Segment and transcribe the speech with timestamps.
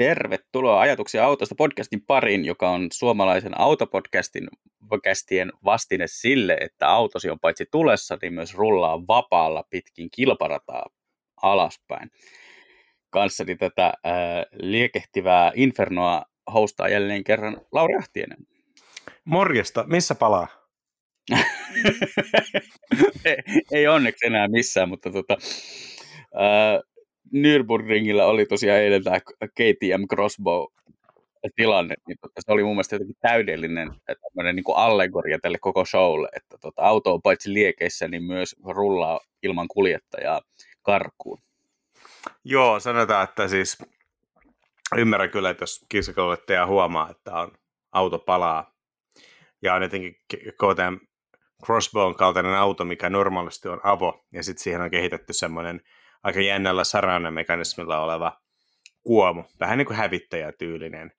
[0.00, 4.48] Tervetuloa Ajatuksia autosta podcastin pariin, joka on suomalaisen autopodcastin
[4.88, 10.86] podcastien vastine sille, että autosi on paitsi tulessa, niin myös rullaa vapaalla pitkin kilparataa
[11.42, 12.10] alaspäin.
[13.10, 13.92] Kanssani tätä äh,
[14.52, 16.24] liekehtivää infernoa
[16.54, 18.38] hostaa jälleen kerran Lauri Ahtienen.
[19.24, 20.48] Morjesta, missä palaa?
[23.24, 23.36] ei,
[23.72, 25.36] ei onneksi enää missään, mutta tota,
[26.34, 26.89] äh,
[27.32, 30.64] Nürburgringillä oli tosiaan eilen tämä KTM Crossbow
[31.56, 33.90] tilanne, niin tota, se oli mun mielestä jotenkin täydellinen
[34.52, 39.20] niin kuin allegoria tälle koko showlle, että tota, auto on paitsi liekeissä, niin myös rullaa
[39.42, 40.40] ilman kuljettajaa
[40.82, 41.38] karkuun.
[42.44, 43.78] Joo, sanotaan, että siis
[44.96, 47.52] ymmärrän kyllä, että jos kisakuljettaja huomaa, että on
[47.92, 48.74] auto palaa
[49.62, 50.96] ja on jotenkin KTM
[51.64, 55.80] Crossbow kaltainen auto, mikä normaalisti on avo, ja sitten siihen on kehitetty semmoinen
[56.22, 58.40] aika jännällä sarannemekanismilla oleva
[59.02, 61.12] kuomu, vähän niin kuin hävittäjätyylinen.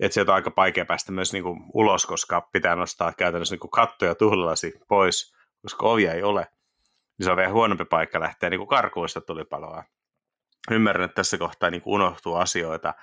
[0.00, 3.60] Että sieltä on aika vaikea päästä myös niin kuin ulos, koska pitää nostaa käytännössä niin
[3.60, 6.46] kuin katto ja tuhlilasi pois, koska ovia ei ole.
[7.18, 9.84] Niin se on vielä huonompi paikka lähteä niin kuin karkuista tulipaloa.
[10.70, 12.94] Ymmärrän, että tässä kohtaa niin kuin unohtuu asioita.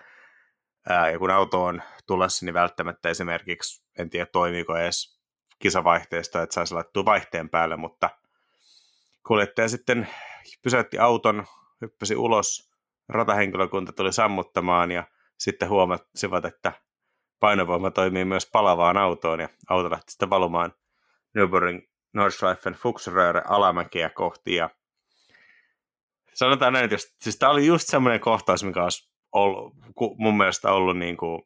[1.11, 5.23] Ja kun auto on tulossa, niin välttämättä esimerkiksi, en tiedä toimiiko edes
[5.59, 8.09] kisavaihteesta, että saisi laittua vaihteen päälle, mutta
[9.27, 10.07] kuljettaja sitten
[10.63, 11.45] pysäytti auton,
[11.81, 12.73] hyppäsi ulos,
[13.09, 15.03] ratahenkilökunta tuli sammuttamaan ja
[15.39, 16.71] sitten huomasivat, että
[17.39, 20.73] painovoima toimii myös palavaan autoon ja auto lähti sitten valumaan
[21.37, 24.69] Nürburgring Nordschleifen Fuchsröhre alamäkeä kohti ja
[26.33, 29.73] sanotaan näin, että jos, siis tämä oli just semmoinen kohtaus, mikä olisi ollut,
[30.17, 31.41] mun mielestä ollut niin kuin,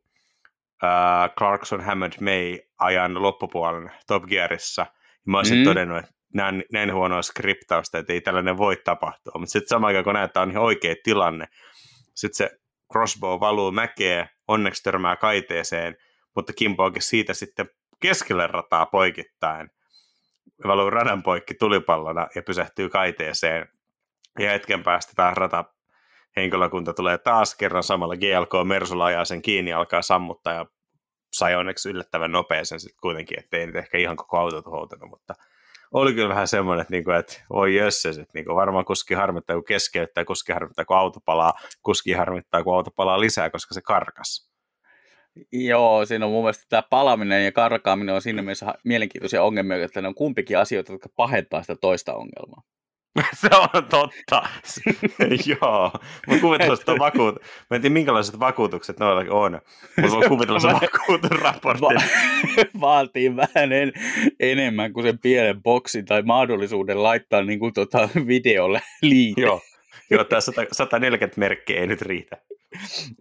[0.84, 4.86] uh, Clarkson Hammond May ajan loppupuolen Top Gearissa.
[5.26, 5.64] Mä olisin mm.
[5.64, 9.40] todennut, että näin, näin huonoa skriptausta, että ei tällainen voi tapahtua.
[9.40, 11.48] Mutta sitten samaan aikaan, kun näet, on ihan oikea tilanne,
[12.16, 12.60] sitten se
[12.92, 15.98] crossbow valuu mäkeä, onneksi törmää kaiteeseen,
[16.36, 19.70] mutta kimpoakin siitä sitten keskelle rataa poikittain.
[20.68, 23.70] Valuu radan poikki tulipallona ja pysähtyy kaiteeseen.
[24.40, 25.66] Ja hetken päästä tämä rata
[26.36, 30.66] henkilökunta tulee taas kerran samalla GLK Mersulla ajaa sen kiinni ja alkaa sammuttaa ja
[31.34, 35.34] sai onneksi yllättävän nopeesen sitten kuitenkin, ettei nyt ehkä ihan koko auto tuhoutunut, mutta
[35.94, 39.66] oli kyllä vähän semmoinen, että, niinku, että oi jösses, että niinku, varmaan kuski harmittaa, kun
[39.66, 41.54] keskeyttää, kuski harmittaa, kun auto palaa,
[41.84, 44.52] kuski harmittaa, kun auto palaa lisää, koska se karkas.
[45.52, 50.02] Joo, siinä on mun mielestä tämä palaminen ja karkaaminen on siinä mielessä mielenkiintoisia ongelmia, että
[50.02, 52.62] ne on kumpikin asioita, jotka pahentaa sitä toista ongelmaa.
[53.42, 54.44] se on totta.
[55.62, 55.92] Joo.
[56.28, 57.36] Mä kuvittelin, että vakuut...
[57.70, 59.62] Mä en tiedä, minkälaiset vakuutukset noilla on.
[60.02, 61.82] Mutta voin kuvitella se vakuutusraportti.
[61.82, 63.94] Va- vaatii vähän en,
[64.40, 69.42] enemmän kuin sen pienen boksin tai mahdollisuuden laittaa niin kuin tota videolle liite.
[69.42, 69.62] Joo.
[70.10, 70.42] Joo, tämä
[70.72, 72.38] 140 merkkiä ei nyt riitä.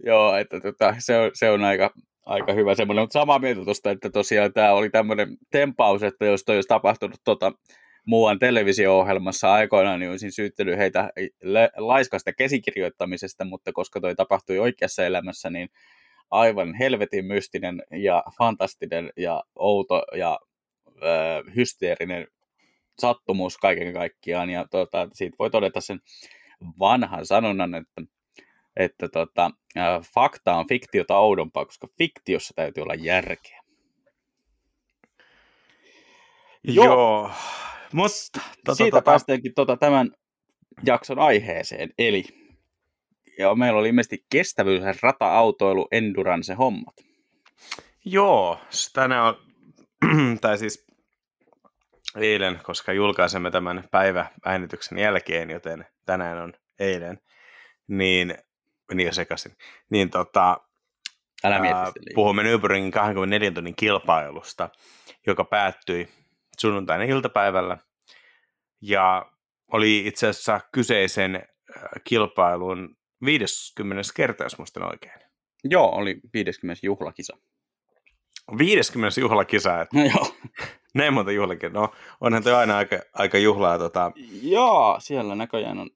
[0.04, 1.90] Joo, että tota, se, on, se on aika,
[2.26, 6.44] aika hyvä semmoinen, mutta samaa mieltä tuosta, että tosiaan tämä oli tämmöinen tempaus, että jos
[6.44, 7.52] toi olisi tapahtunut tota,
[8.06, 11.10] muuan televisio-ohjelmassa aikoinaan, niin olisin syyttänyt heitä
[11.76, 15.68] laiskasta käsikirjoittamisesta, mutta koska toi tapahtui oikeassa elämässä, niin
[16.30, 20.38] aivan helvetin mystinen ja fantastinen ja outo ja
[20.88, 22.26] ö, hysteerinen
[22.98, 24.50] sattumus kaiken kaikkiaan.
[24.50, 26.00] Ja tuota, siitä voi todeta sen
[26.78, 28.02] vanhan sanonnan, että,
[28.76, 29.50] että tota,
[30.14, 33.60] fakta on fiktiota oudompaa, koska fiktiossa täytyy olla järkeä.
[36.64, 36.84] Joo.
[36.84, 37.30] Joo.
[37.96, 39.10] Mutta tota, siitä tota...
[39.10, 40.10] päästäänkin tota, tämän
[40.84, 42.24] jakson aiheeseen, eli
[43.38, 46.94] ja meillä oli ilmeisesti kestävyys, rata-autoilu, endurance hommat.
[48.04, 48.60] Joo,
[48.92, 49.36] tänään on,
[50.40, 50.86] tai siis
[52.16, 57.20] eilen, koska julkaisemme tämän päivääänityksen jälkeen, joten tänään on eilen,
[57.88, 58.34] niin,
[58.94, 59.52] niin jo sekaisin,
[59.90, 60.60] niin tota,
[61.44, 64.68] Älä ää, puhumme Nürburgringin 24 tunnin kilpailusta,
[65.26, 66.08] joka päättyi
[66.58, 67.78] sunnuntaina iltapäivällä.
[68.80, 69.32] Ja
[69.72, 71.42] oli itse asiassa kyseisen äh,
[72.04, 74.02] kilpailun 50.
[74.16, 75.20] kerta, jos muistan oikein.
[75.64, 76.86] Joo, oli 50.
[76.86, 77.36] juhlakisa.
[78.58, 79.20] 50.
[79.20, 80.36] juhlakisa, että no, joo.
[80.94, 81.72] näin monta juhlakisa.
[81.72, 83.78] No, onhan toi aina aika, aika juhlaa.
[83.78, 84.12] Tota...
[84.42, 85.90] Joo, siellä näköjään on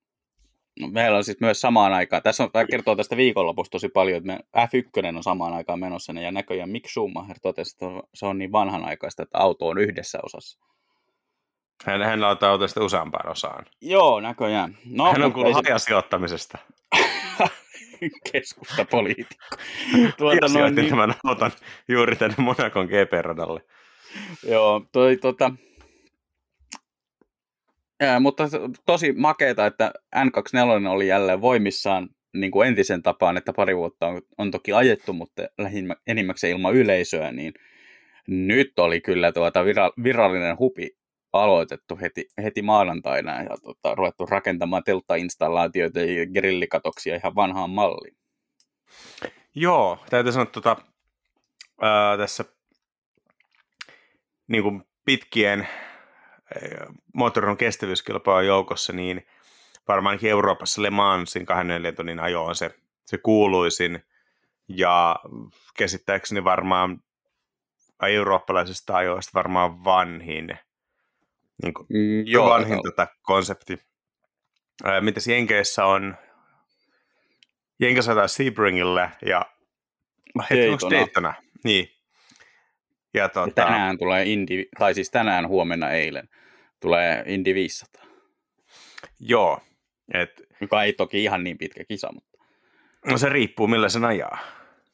[0.81, 4.17] No, meillä on siis myös samaan aikaan, tässä on, tämä kertoo tästä viikonlopusta tosi paljon,
[4.17, 8.39] että me F1 on samaan aikaan menossa, ja näköjään Mick Schumacher totesi, että se on
[8.39, 10.61] niin vanhanaikaista, että auto on yhdessä osassa.
[11.85, 13.67] Hän, hän laittaa autosta useampaan osaan.
[13.81, 14.77] Joo, näköjään.
[14.85, 16.59] No, hän on kuullut hajasijoittamisesta.
[18.33, 19.57] Keskustapoliitikko.
[20.19, 20.91] Tuota, no, niin...
[20.91, 21.51] tämän auton
[21.89, 23.61] juuri tänne Monakon GP-radalle.
[24.49, 25.51] Joo, toi, tota,
[28.01, 28.45] Ja, mutta
[28.87, 34.23] tosi makeeta, että N24 oli jälleen voimissaan niin kuin entisen tapaan, että pari vuotta on,
[34.39, 37.53] on toki ajettu, mutta lähimmä, enimmäkseen ilman yleisöä, niin
[38.27, 41.00] nyt oli kyllä tuota vira, virallinen hupi
[41.33, 48.17] aloitettu heti, heti maanantaina ja tota, ruvettu rakentamaan telttainstallaatioita ja grillikatoksia ihan vanhaan malliin.
[49.55, 50.77] Joo, täytyy sanoa, että tota,
[51.81, 52.45] ää, tässä
[54.49, 55.69] niin kuin pitkien
[57.15, 59.27] moottorin kestävyyskilpailun joukossa, niin
[59.89, 62.71] varmaankin Euroopassa Le Mansin 24 tunnin ajo on se,
[63.07, 64.05] se kuuluisin
[64.69, 65.17] ja
[65.77, 67.03] käsittääkseni varmaan
[68.09, 70.59] eurooppalaisista ajoista varmaan vanhin,
[71.63, 72.83] niin kuin, mm, joo, vanhin joo.
[72.83, 73.79] Tota konsepti.
[74.85, 76.17] Ää, mitäs Jenkeissä on?
[77.81, 79.47] Jenkeissä saadaan Sebringille ja
[80.51, 80.99] Daytona.
[80.99, 81.35] Daytona.
[81.65, 81.89] Niin.
[83.15, 83.61] Ja, tuota...
[83.61, 86.29] ja tänään tulee Indy, tai siis tänään huomenna eilen
[86.81, 88.05] tulee Indy 500.
[89.21, 89.61] Joo.
[90.15, 90.43] Et...
[90.61, 92.39] Joka ei toki ihan niin pitkä kisa, mutta...
[93.07, 94.39] No se riippuu millä sen ajaa.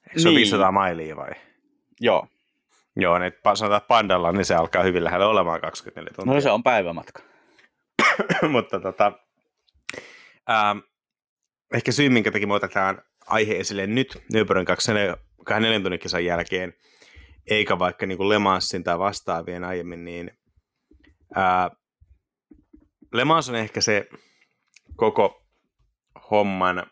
[0.09, 0.29] Eikö se niin.
[0.29, 1.31] ole 500 mailia vai?
[2.01, 2.29] Joo.
[2.97, 6.35] Joo, niin sanotaan, että pandalla, niin se alkaa hyvin lähellä olemaan 24 tuntia.
[6.35, 7.23] No se on päivämatka.
[8.53, 9.13] mutta tota,
[10.51, 10.79] ähm,
[11.75, 14.65] ehkä syy, minkä takia me otetaan aihe esille nyt Nürburgring
[15.45, 16.75] 24 tunnin kisan jälkeen,
[17.51, 20.31] eikä vaikka niin kuin Le Mansin tai vastaavien aiemmin, niin
[21.35, 21.71] ää,
[23.13, 24.09] Le Mans on ehkä se
[24.97, 25.43] koko
[26.31, 26.87] homman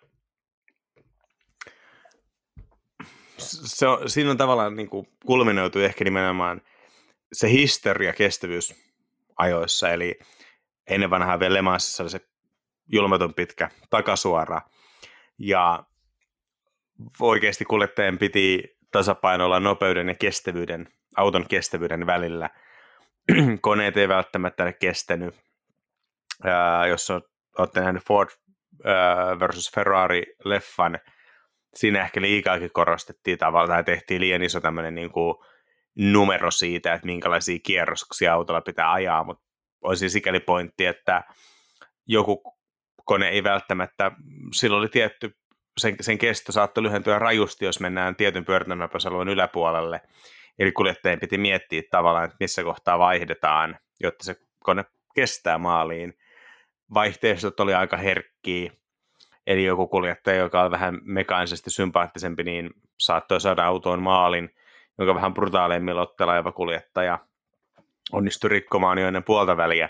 [3.44, 6.62] se on, siinä on tavallaan niin kuin kulminoitu ehkä nimenomaan
[7.32, 8.74] se historia kestävyys
[9.36, 10.18] ajoissa, eli
[10.86, 12.20] ennen vanhaa vielä Le Mansissa oli se
[12.92, 14.60] julmaton pitkä takasuora,
[15.38, 15.84] ja
[17.20, 22.50] oikeasti kuljettajan piti tasapainoilla nopeuden ja kestävyyden, auton kestävyyden välillä.
[23.60, 25.34] Koneet ei välttämättä ole kestänyt.
[26.44, 27.10] Ää, jos
[27.58, 28.30] olette nähneet Ford
[28.84, 30.98] ää, versus Ferrari-leffan,
[31.76, 35.34] siinä ehkä liikaakin korostettiin tavallaan, tai tehtiin liian iso tämmöinen niin kuin
[35.94, 39.44] numero siitä, että minkälaisia kierroksia autolla pitää ajaa, mutta
[39.82, 41.22] olisi sikäli pointti, että
[42.06, 42.56] joku
[43.04, 44.10] kone ei välttämättä,
[44.52, 45.36] sillä oli tietty
[45.78, 50.00] sen, sen kesto saattoi lyhentyä rajusti, jos mennään tietyn pyörätynopeusalueen yläpuolelle.
[50.58, 54.84] Eli kuljettajien piti miettiä tavallaan, että missä kohtaa vaihdetaan, jotta se kone
[55.14, 56.18] kestää maaliin.
[56.94, 58.72] Vaihteistot oli aika herkkiä,
[59.46, 62.70] eli joku kuljettaja, joka on vähän mekaanisesti sympaattisempi, niin
[63.00, 64.50] saattoi saada autoon maalin,
[64.98, 67.18] jonka vähän brutaaleimmin ottelaiva kuljettaja
[68.12, 69.88] onnistui rikkomaan jo ennen puolta väliä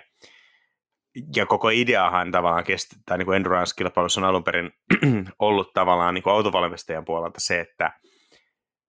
[1.36, 4.72] ja koko ideahan tavallaan kestä, tai niin endurance-kilpailussa on alun perin
[5.38, 7.92] ollut tavallaan niin kuin autovalmistajan puolelta se, että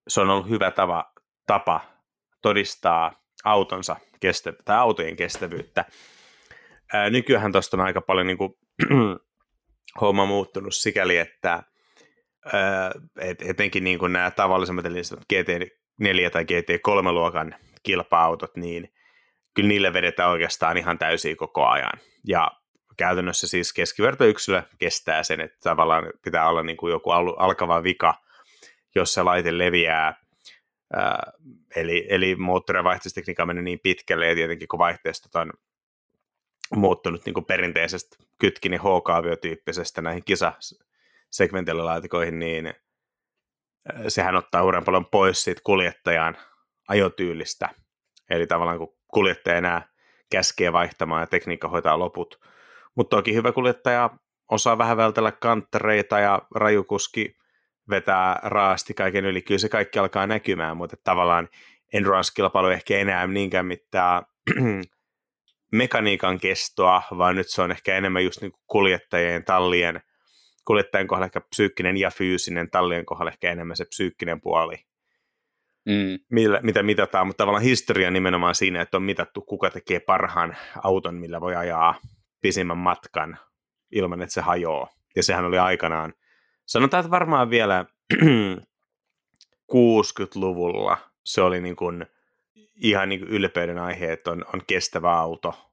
[0.07, 1.13] se on ollut hyvä tava,
[1.47, 1.81] tapa
[2.41, 3.11] todistaa
[3.43, 5.85] autonsa kestä, tai autojen kestävyyttä.
[6.93, 8.53] Ää, nykyään tuosta on aika paljon niin kuin,
[10.01, 11.63] homma muuttunut sikäli, että
[13.21, 15.01] et, etenkin niin kuin nämä tavallisemmat, eli
[15.33, 18.93] GT4 tai GT3-luokan kilpa-autot, niin
[19.53, 21.99] kyllä niille vedetään oikeastaan ihan täysin koko ajan.
[22.27, 22.51] Ja
[22.97, 28.13] käytännössä siis keskivertoyksilö kestää sen, että tavallaan pitää olla niin kuin joku alkava vika,
[28.95, 30.25] jos se laite leviää.
[30.93, 31.31] Ää,
[31.75, 35.51] eli, eli moottorin vaihteistekniikka menee niin pitkälle, ja tietenkin kun vaihteistot on
[36.75, 42.73] muuttunut niin perinteisestä kytkini H-kaaviotyyppisestä näihin kisasegmentililaatikoihin, niin
[44.07, 46.37] sehän ottaa uuden paljon pois siitä kuljettajan
[46.87, 47.69] ajotyylistä.
[48.29, 49.89] Eli tavallaan kun kuljettaja enää
[50.31, 52.39] käskee vaihtamaan ja tekniikka hoitaa loput.
[52.95, 54.09] Mutta toki hyvä kuljettaja
[54.51, 57.37] osaa vähän vältellä kanttereita ja rajukuski
[57.89, 59.41] vetää raasti kaiken yli.
[59.41, 61.49] Kyllä se kaikki alkaa näkymään, mutta tavallaan
[61.93, 64.23] endurance-kilpailu ehkä enää niinkään mitään
[65.75, 70.01] mekaniikan kestoa, vaan nyt se on ehkä enemmän just niin kuljettajien, tallien,
[70.65, 74.75] kuljettajien kohdalla ehkä psyykkinen ja fyysinen, tallien kohdalla ehkä enemmän se psyykkinen puoli
[75.85, 76.19] mm.
[76.31, 81.15] millä, mitä mitataan, mutta tavallaan historia nimenomaan siinä, että on mitattu, kuka tekee parhaan auton,
[81.15, 81.95] millä voi ajaa
[82.41, 83.37] pisimmän matkan
[83.91, 84.89] ilman, että se hajoaa.
[85.15, 86.13] Ja sehän oli aikanaan,
[86.65, 87.85] sanotaan, että varmaan vielä
[89.73, 92.05] 60-luvulla se oli niin kuin
[92.75, 95.71] ihan niin ylpeyden aihe, että on, on kestävä auto.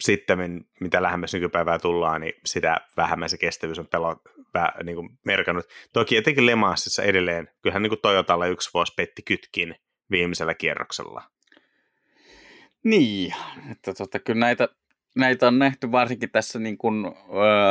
[0.00, 4.16] Sitten mitä lähemmäs nykypäivää tullaan, niin sitä vähemmän se kestävyys on pelo,
[4.84, 5.66] niin kuin merkannut.
[5.92, 9.74] Toki etenkin Lemassissa edelleen, kyllähän niin kuin Toyotalla yksi vuosi petti kytkin
[10.10, 11.22] viimeisellä kierroksella.
[12.84, 13.34] Niin,
[13.70, 14.68] että tota, kyllä näitä,
[15.16, 17.10] näitä on nähty varsinkin tässä niin kuin, ö,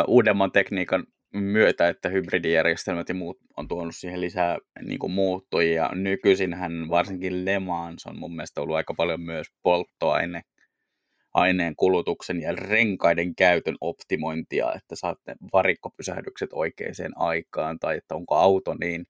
[0.08, 5.90] uudemman tekniikan myötä, että hybridijärjestelmät ja muut on tuonut siihen lisää niin kuin muuttujia.
[5.94, 10.42] Nykyisinhän varsinkin Le Mans on mun mielestä ollut aika paljon myös polttoaine
[11.34, 18.76] aineen kulutuksen ja renkaiden käytön optimointia, että saatte varikkopysähdykset oikeaan aikaan, tai että onko auto
[18.80, 19.06] niin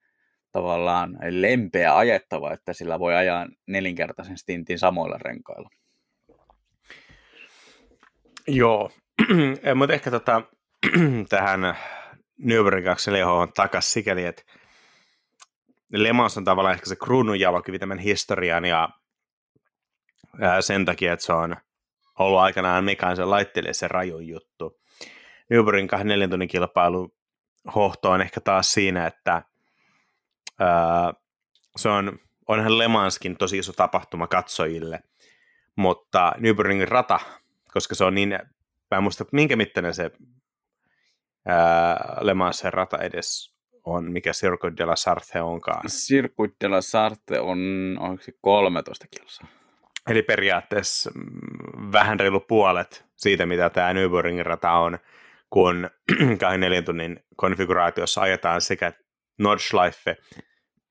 [0.51, 5.69] tavallaan lempeä ajettava, että sillä voi ajaa nelinkertaisen stintin samoilla renkailla.
[8.47, 8.91] Joo,
[9.75, 10.41] mutta ehkä tota,
[11.29, 11.75] tähän
[12.37, 14.43] Nürburgring 24 takaisin sikäli, että
[15.91, 18.89] Le Mans on tavallaan ehkä se kruununjalokivi tämän historian ja
[20.61, 21.55] sen takia, että se on
[22.19, 24.79] ollut aikanaan mekaanisen laitteelle se raju juttu.
[25.53, 27.15] Nürburgring 24 tunnin kilpailu
[27.75, 29.41] hohto on ehkä taas siinä, että
[30.59, 31.13] ää,
[31.75, 35.03] se on, onhan Le Manskin tosi iso tapahtuma katsojille,
[35.75, 37.19] mutta Nürburgringin rata,
[37.73, 38.39] koska se on niin,
[38.91, 40.11] mä en muista minkä mittainen se
[41.47, 45.87] ää, Le Mansin rata edes on, mikä Circuit de la Sarte onkaan.
[45.87, 47.59] Circuit de la Sarte on,
[47.99, 49.47] onko se 13 kilsaa?
[50.09, 54.97] Eli periaatteessa mm, vähän reilu puolet siitä, mitä tämä Nürburgringin rata on,
[55.49, 55.89] kun
[56.39, 58.93] 24 tunnin konfiguraatiossa ajetaan sekä
[59.39, 60.17] Nordschleife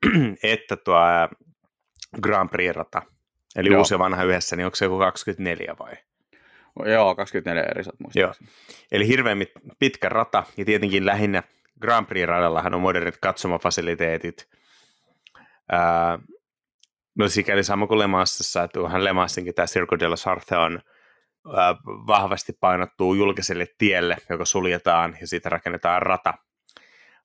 [0.53, 0.97] että tuo
[2.23, 3.03] Grand Prix-rata.
[3.57, 3.79] Eli Joo.
[3.79, 5.93] uusi ja vanha yhdessä, niin onko se joku 24 vai?
[6.85, 8.33] Joo, 24 eri sat Joo.
[8.93, 9.39] Eli hirveän
[9.79, 11.43] pitkä rata, ja tietenkin lähinnä
[11.81, 14.49] Grand Prix-radallahan on modernit katsomafasiliteetit.
[15.73, 16.19] Ää,
[17.19, 20.81] no sikäli sama kuin Lemassissa, että tuohan Lemassinkin tämä Circo de la Sarte on
[21.57, 26.35] ää, vahvasti painottuu julkiselle tielle, joka suljetaan ja siitä rakennetaan rata.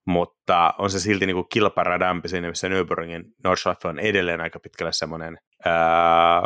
[0.06, 4.94] Mutta on se silti niin kuin kilparadampi siinä, missä Nürburgringin Nordschleife on edelleen aika pitkälle
[4.94, 6.42] semmoinen ää,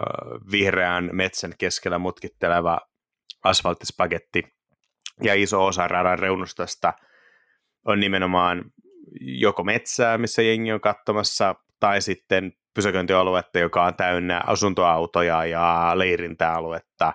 [0.52, 2.80] vihreän metsän keskellä mutkitteleva
[3.46, 4.44] asfalttispagetti
[5.24, 6.94] ja iso osa radan reunustosta
[7.86, 8.64] on nimenomaan
[9.22, 17.14] joko metsää, missä jengi on katsomassa, tai sitten pysäköintialuetta, joka on täynnä asuntoautoja ja leirintäaluetta.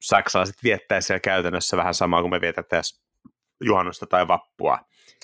[0.00, 2.82] Saksalaiset viettää siellä käytännössä vähän samaa kuin me vietetään
[3.64, 4.78] juhannusta tai vappua.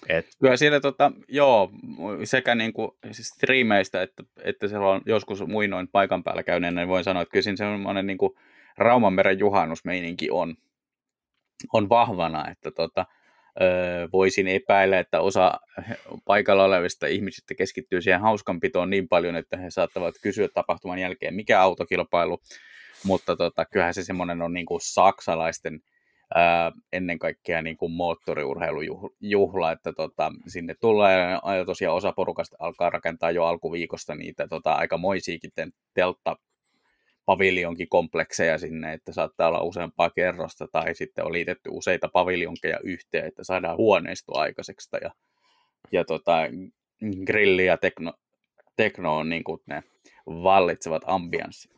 [0.09, 0.26] Et...
[0.41, 1.71] Kyllä siellä, tota, joo,
[2.25, 7.05] sekä niin kuin, striimeistä, että, että siellä on joskus muinoin paikan päällä käyneenä, niin voin
[7.05, 8.33] sanoa, että kyllä siinä semmoinen niin kuin
[8.78, 10.54] Raumanmeren juhannusmeininki on,
[11.73, 13.06] on vahvana, että tota,
[14.12, 15.61] voisin epäillä, että osa
[16.25, 21.61] paikalla olevista ihmisistä keskittyy siihen hauskanpitoon niin paljon, että he saattavat kysyä tapahtuman jälkeen, mikä
[21.61, 22.38] autokilpailu,
[23.04, 25.80] mutta tota, kyllähän se semmoinen on niin kuin saksalaisten
[26.35, 32.90] ää, ennen kaikkea niin kuin moottoriurheilujuhla, että tota, sinne tulee ja tosiaan osa porukasta alkaa
[32.90, 35.50] rakentaa jo alkuviikosta niitä tota, aika moisiikin
[35.95, 36.37] teltta
[37.26, 43.26] paviljonkin komplekseja sinne, että saattaa olla useampaa kerrosta tai sitten on liitetty useita paviljonkeja yhteen,
[43.26, 45.11] että saadaan huoneisto aikaiseksi ja,
[45.92, 46.33] ja tota,
[47.26, 48.12] grilli ja tekno,
[48.76, 49.83] tekno on niin kuin ne
[50.26, 51.71] vallitsevat ambianssit.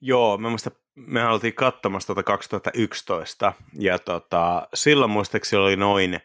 [0.00, 6.20] Joo, mä muista, me oltiin katsomassa tuota 2011 ja tota, silloin muistaakseni oli noin,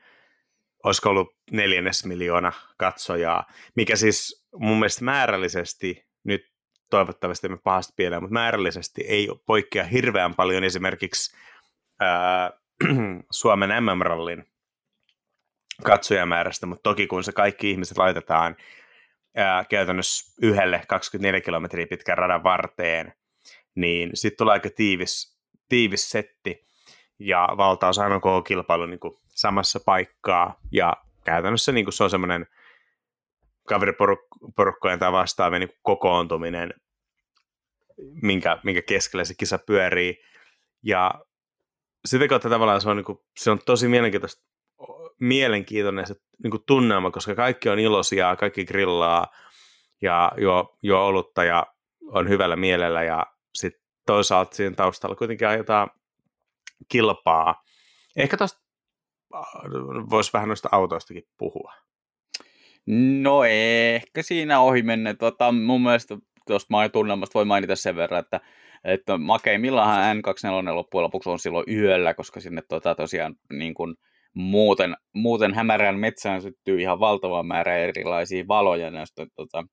[0.84, 3.46] olisiko ollut neljännes miljoona katsojaa,
[3.76, 6.06] mikä siis mun mielestä määrällisesti
[6.94, 11.36] toivottavasti me pahasti pieleen, mutta määrällisesti ei poikkea hirveän paljon esimerkiksi
[12.00, 12.52] ää,
[13.32, 14.46] Suomen MM-rallin
[15.84, 18.56] katsojamäärästä, mutta toki kun se kaikki ihmiset laitetaan
[19.36, 23.14] ää, käytännössä yhdelle 24 kilometriä pitkän radan varteen,
[23.76, 26.68] niin sitten tulee aika tiivis, tiivis setti,
[27.20, 30.94] ja valtaosa on koko kilpailu niin kuin samassa paikkaa, ja
[31.26, 32.48] käytännössä niin kuin se on semmoinen
[33.68, 36.74] kaveriporukkojen tai vastaavien niin kokoontuminen
[37.98, 40.24] minkä, minkä keskellä se kisa pyörii.
[40.84, 41.14] Ja
[42.06, 44.44] sitä kautta tavallaan se on, niin kuin, se on tosi mielenkiintoista,
[45.20, 49.28] mielenkiintoinen se niin kuin tunnelma, koska kaikki on iloisia, kaikki grillaa
[50.02, 51.68] ja juo, juo olutta ja
[52.02, 55.90] on hyvällä mielellä ja sitten toisaalta siinä taustalla kuitenkin ajetaan
[56.90, 57.64] kilpaa.
[58.16, 58.60] Ehkä tuosta
[60.10, 61.74] voisi vähän noista autoistakin puhua.
[63.22, 65.14] No ehkä siinä ohi menne.
[65.14, 68.40] Tota, mun mielestä tuosta tunnelmasta voi mainita sen verran, että,
[68.84, 73.96] että makeimmillaan N24 loppujen lopuksi on silloin yöllä, koska sinne tota, tosiaan niin kuin,
[74.34, 79.64] muuten, muuten hämärään metsään syttyy ihan valtava määrä erilaisia valoja näistä tota,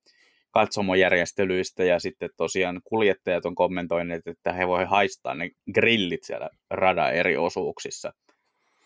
[0.50, 7.14] katsomojärjestelyistä ja sitten tosiaan kuljettajat on kommentoineet, että he voi haistaa ne grillit siellä radan
[7.14, 8.12] eri osuuksissa.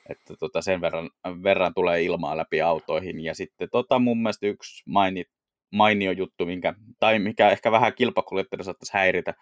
[0.08, 1.10] Että tota sen verran,
[1.42, 3.20] verran tulee ilmaa läpi autoihin.
[3.20, 5.28] Ja sitten tota mun mielestä yksi mainit,
[5.72, 9.34] mainio juttu, minkä, tai mikä ehkä vähän kilpakuljettajana saattaisi häiritä,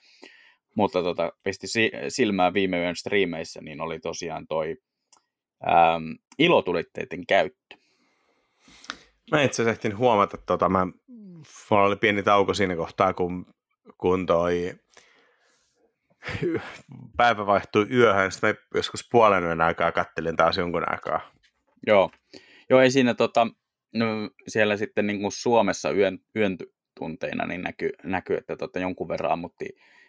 [0.76, 1.67] mutta tota, pisti
[2.09, 4.76] silmään viime yön striimeissä, niin oli tosiaan toi
[5.69, 7.76] äm, ilotulitteiden käyttö.
[9.31, 10.87] Mä itse asiassa ehtin huomata, että tota, mä,
[11.71, 13.47] mulla oli pieni tauko siinä kohtaa, kun,
[13.99, 14.75] kun toi
[17.17, 21.21] päivä vaihtui yöhön, sitten joskus puolen yön aikaa kattelin taas jonkun aikaa.
[21.87, 22.11] Joo,
[22.71, 23.47] Joo ei siinä tota,
[23.94, 24.06] no,
[24.49, 26.56] siellä sitten niin kuin Suomessa yön, yön
[26.99, 29.68] tunteina niin näkyy, näkyy että tota, jonkun verran ammutti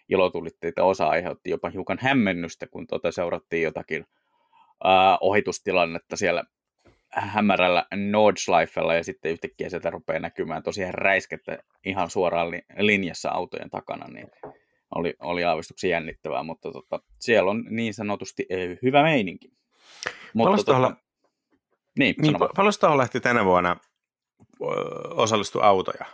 [0.10, 0.84] ilotulitteita.
[0.84, 4.06] Osa aiheutti jopa hiukan hämmennystä, kun tota, seurattiin jotakin
[4.84, 6.44] ää, ohitustilannetta siellä
[7.10, 13.70] hämärällä Nordschleifella ja sitten yhtäkkiä sieltä rupeaa näkymään tosiaan räiskettä ihan suoraan li- linjassa autojen
[13.70, 14.28] takana, niin
[14.96, 19.52] oli, oli aavistuksen jännittävää, mutta tota, siellä on niin sanotusti eh, hyvä meininki.
[20.34, 20.96] Mutta tota,
[22.00, 23.78] niin, niin paljon tuohon lähti tänä vuonna
[25.10, 26.06] osallistu autoja?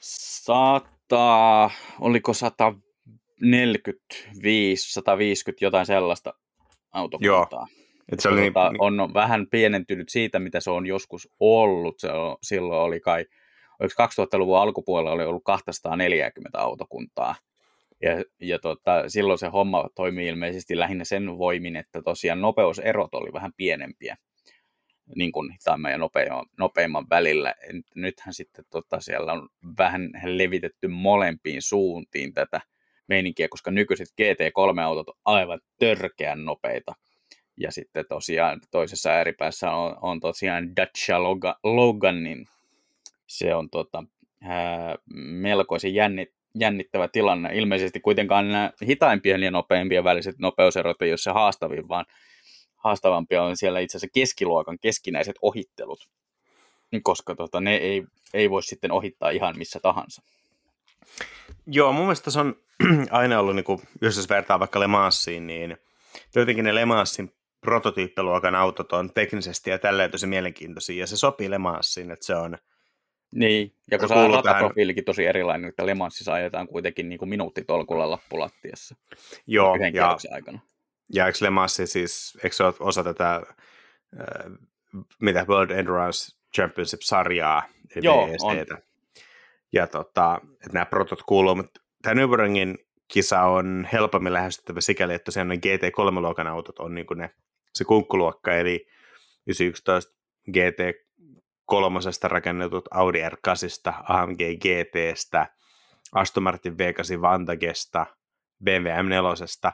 [0.00, 6.34] Sata, oliko 145, 150, jotain sellaista
[6.92, 7.60] autokuntaa.
[7.60, 7.66] Joo.
[8.12, 8.80] Et se oli tota, niin...
[8.80, 11.98] on vähän pienentynyt siitä, mitä se on joskus ollut.
[11.98, 13.26] Se on, silloin oli kai,
[13.80, 17.34] oliko 2000-luvun alkupuolella oli ollut 240 autokuntaa.
[18.02, 23.32] Ja, ja tota, silloin se homma toimii ilmeisesti lähinnä sen voimin, että tosiaan nopeuserot oli
[23.32, 24.16] vähän pienempiä
[25.16, 27.54] niin kuin hitaimman ja nopeimman, nopeimman välillä.
[27.94, 32.60] Nythän sitten tota, siellä on vähän levitetty molempiin suuntiin tätä
[33.08, 36.94] meininkiä, koska nykyiset GT3-autot on aivan törkeän nopeita.
[37.56, 41.22] Ja sitten tosiaan toisessa ääripäässä on, on tosiaan Dacia
[41.62, 42.46] Logan, niin
[43.26, 44.04] se on tota,
[44.42, 47.50] ää, melkoisen jännit, jännittävä tilanne.
[47.52, 52.04] Ilmeisesti kuitenkaan nämä hitaimpien ja nopeimpien väliset nopeuserot ei ole se haastavin, vaan
[52.76, 56.08] haastavampia on siellä itse asiassa keskiluokan keskinäiset ohittelut,
[57.02, 58.04] koska tota, ne ei,
[58.34, 60.22] ei voi sitten ohittaa ihan missä tahansa.
[61.66, 62.56] Joo, mun mielestä se on
[63.10, 65.76] aina ollut, niin kuin, jos vertaa vaikka Le Mansiin, niin
[66.34, 71.50] jotenkin ne Le Mansin prototyyppiluokan autot on teknisesti ja tälleen tosi mielenkiintoisia, ja se sopii
[71.50, 72.58] Le Mansiin, että se on...
[73.34, 78.10] Niin, ja kun on rataprofiilikin tosi erilainen, että Le Mansissa ajetaan kuitenkin niin kuin minuuttitolkulla
[78.10, 78.96] lappulattiassa.
[79.46, 80.60] Joo, ja, aikana.
[81.14, 84.52] ja eikö Le Mansi siis, eikö se ole osa tätä, äh,
[85.20, 87.62] mitä World Endurance Championship-sarjaa,
[87.96, 88.56] eli Joo, on.
[89.72, 92.78] Ja tota, että nämä protot kuuluu, mutta tämä Nürburgringin
[93.08, 97.30] kisa on helpommin lähestyttävä sikäli, että tosiaan ne GT3-luokan autot on niin kuin ne
[97.74, 98.86] se kunkkuluokka, eli
[99.46, 100.12] 911
[101.66, 105.46] GT3 rakennetut Audi R8, AMG GTstä,
[106.12, 108.06] Aston Martin V8 Vantagesta,
[108.64, 109.72] BMW M4.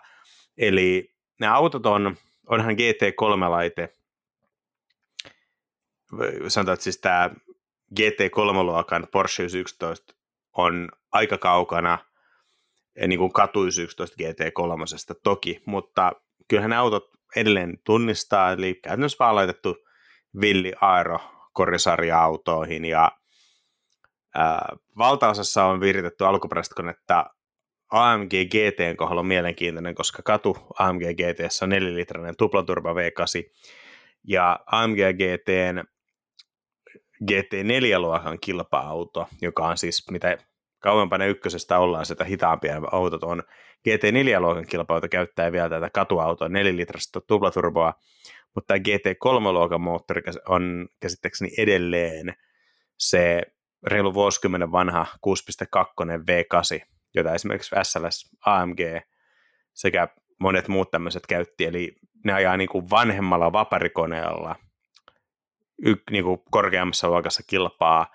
[0.59, 3.88] Eli ne autot on, onhan GT3-laite,
[6.48, 7.31] sanotaan, että siis tämä
[8.01, 10.14] GT3-luokan Porsche 911
[10.57, 11.98] on aika kaukana
[13.07, 16.12] niin kuin katu 911 GT3 toki, mutta
[16.48, 19.77] kyllähän ne autot edelleen tunnistaa, eli käytännössä vaan laitettu
[20.40, 23.12] villi aero korisarja-autoihin ja
[24.34, 27.26] ää, valtaosassa on viritetty alkuperäistä konetta
[27.90, 33.50] AMG GTn kohdalla on mielenkiintoinen, koska katu AMG GT on 4-litrainen tuplaturba V8
[34.24, 35.84] ja AMG GTn
[37.24, 40.38] GT4-luokan kilpa-auto, joka on siis mitä
[40.78, 43.42] kauempana ykkösestä ollaan, sitä hitaampia autot on.
[43.88, 47.94] GT4-luokan kilpailuta käyttää vielä tätä katuautoa 4 litrasta tuplaturboa,
[48.58, 52.34] mutta tämä GT3-luokan moottori on käsittääkseni edelleen
[52.98, 53.42] se
[53.86, 55.18] reilu vuosikymmenen vanha 6.2
[56.30, 58.80] V8, jota esimerkiksi SLS, AMG
[59.74, 60.08] sekä
[60.40, 64.56] monet muut tämmöiset käytti, eli ne ajaa niin kuin vanhemmalla vaparikoneella
[65.86, 68.06] y, niin kuin korkeammassa luokassa kilpaa.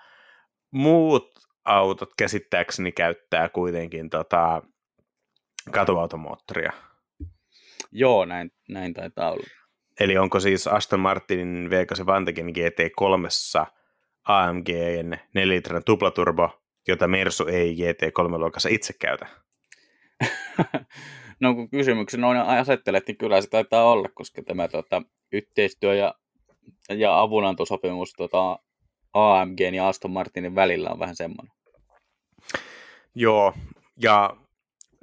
[0.70, 1.30] Muut
[1.64, 4.62] autot käsittääkseni käyttää kuitenkin tota,
[5.70, 6.72] katuautomoottoria.
[7.92, 9.63] Joo, näin, näin taitaa olla.
[10.00, 13.66] Eli onko siis Aston Martinin V8 Vantagen GT3
[14.24, 19.26] AMGn 4 litran tuplaturbo, jota Mersu ei GT3-luokassa itse käytä?
[21.40, 25.02] no kun kysymyksen noin asettelet, niin kyllä se taitaa olla, koska tämä tota,
[25.32, 26.14] yhteistyö ja,
[26.90, 28.58] ja avunantosopimus tota,
[29.12, 31.54] AMG ja Aston Martinin välillä on vähän semmoinen.
[33.14, 33.52] Joo,
[34.02, 34.36] ja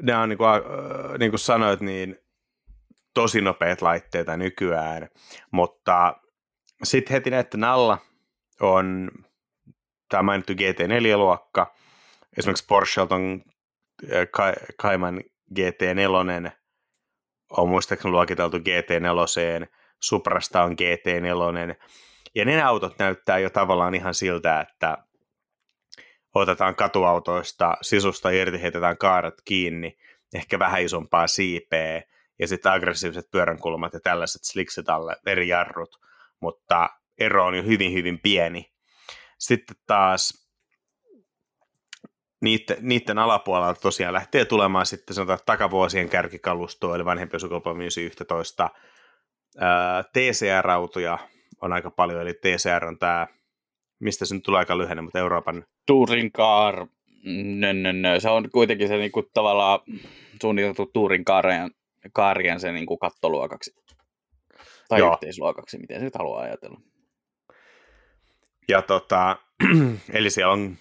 [0.01, 2.17] nämä on niin kuin, äh, niin kuin sanoit, niin
[3.13, 5.09] tosi nopeat laitteita nykyään,
[5.51, 6.15] mutta
[6.83, 7.97] sitten heti näiden alla
[8.59, 9.11] on
[10.09, 11.75] tämä mainittu GT4-luokka,
[12.37, 13.41] esimerkiksi Porsche on
[14.81, 15.21] Cayman
[15.59, 16.51] GT4,
[17.49, 19.67] on muistaakseni luokiteltu GT4,
[19.99, 21.75] Suprasta on GT4,
[22.35, 24.97] ja ne autot näyttää jo tavallaan ihan siltä, että
[26.35, 29.97] otetaan katuautoista sisusta irti, heitetään kaaret kiinni,
[30.33, 32.01] ehkä vähän isompaa siipeä,
[32.41, 35.99] ja sitten aggressiiviset pyöränkulmat ja tällaiset sliksit alle, eri jarrut,
[36.39, 38.71] mutta ero on jo hyvin, hyvin pieni.
[39.39, 40.47] Sitten taas
[42.41, 48.69] niiden, niiden alapuolella tosiaan lähtee tulemaan sitten sanotaan takavuosien kärkikalustoa, eli vanhempi sukupolvi 11.
[50.13, 51.17] TCR-autoja
[51.61, 53.27] on aika paljon, eli TCR on tämä,
[53.99, 55.63] mistä se nyt tulee aika lyhenne, mutta Euroopan...
[55.87, 56.87] Touring Car,
[57.55, 58.19] nö, nö, nö.
[58.19, 59.79] se on kuitenkin se niinku, tavallaan
[60.41, 61.25] suunniteltu Touring
[62.01, 63.71] Carien, Carien se niinku, kattoluokaksi.
[64.89, 65.13] Tai Joo.
[65.13, 66.81] yhteisluokaksi, miten se haluaa ajatella.
[68.69, 69.37] Ja tota,
[70.13, 70.77] eli siellä on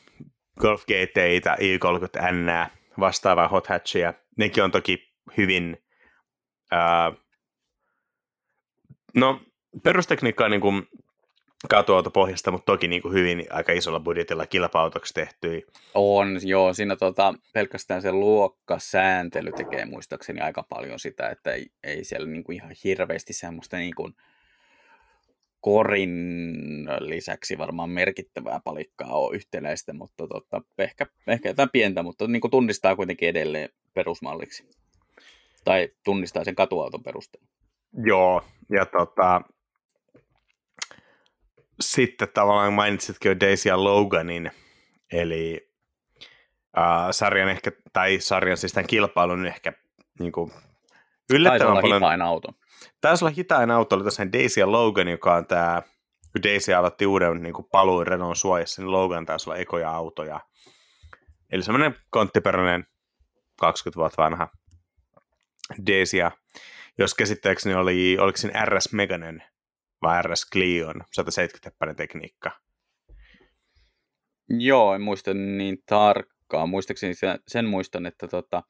[0.60, 4.14] Golf GTitä, i30N, vastaavaa hot hatchia.
[4.38, 5.76] Nekin on toki hyvin,
[6.70, 7.12] ää,
[9.14, 9.40] no
[9.82, 10.86] perustekniikka on niin kuin
[11.68, 15.66] katuautopohjasta, mutta toki niin kuin hyvin aika isolla budjetilla kilpa-autoksi tehty.
[15.94, 16.74] On, joo.
[16.74, 22.44] Siinä tota, pelkästään se luokkasääntely tekee muistaakseni aika paljon sitä, että ei, ei siellä niin
[22.44, 24.14] kuin ihan hirveästi semmoista niin kuin,
[25.60, 32.40] korin lisäksi varmaan merkittävää palikkaa ole yhtenäistä, mutta tota, ehkä, ehkä jotain pientä, mutta niin
[32.40, 34.68] kuin tunnistaa kuitenkin edelleen perusmalliksi.
[35.64, 37.48] Tai tunnistaa sen katuauton perusteella.
[38.04, 39.42] Joo, ja tota,
[41.80, 44.50] sitten tavallaan mainitsitkin jo Daisy ja Loganin,
[45.12, 45.70] eli
[46.78, 49.72] äh, sarjan ehkä, tai sarjan siis tämän kilpailun ehkä
[50.18, 50.52] niin kuin,
[51.32, 52.02] yllättävän Taisi paljon.
[52.02, 52.48] hitain auto.
[53.00, 55.82] Taisi olla hitain auto, oli tosiaan Daisy ja Logan, joka on tämä,
[56.32, 60.40] kun Daisy aloitti uuden niin kuin paluun Renault suojassa, niin Logan taisi olla ekoja autoja.
[61.52, 62.86] Eli semmoinen konttiperäinen
[63.60, 64.48] 20 vuotta vanha
[65.86, 66.16] Daisy,
[66.98, 69.42] jos käsittääkseni oli, oliko siinä RS Meganen
[70.02, 72.50] vai RS Clion 170 tekniikka.
[74.48, 76.68] Joo, en muista niin tarkkaan.
[76.68, 78.62] Muistaakseni sen, sen muistan, että tota,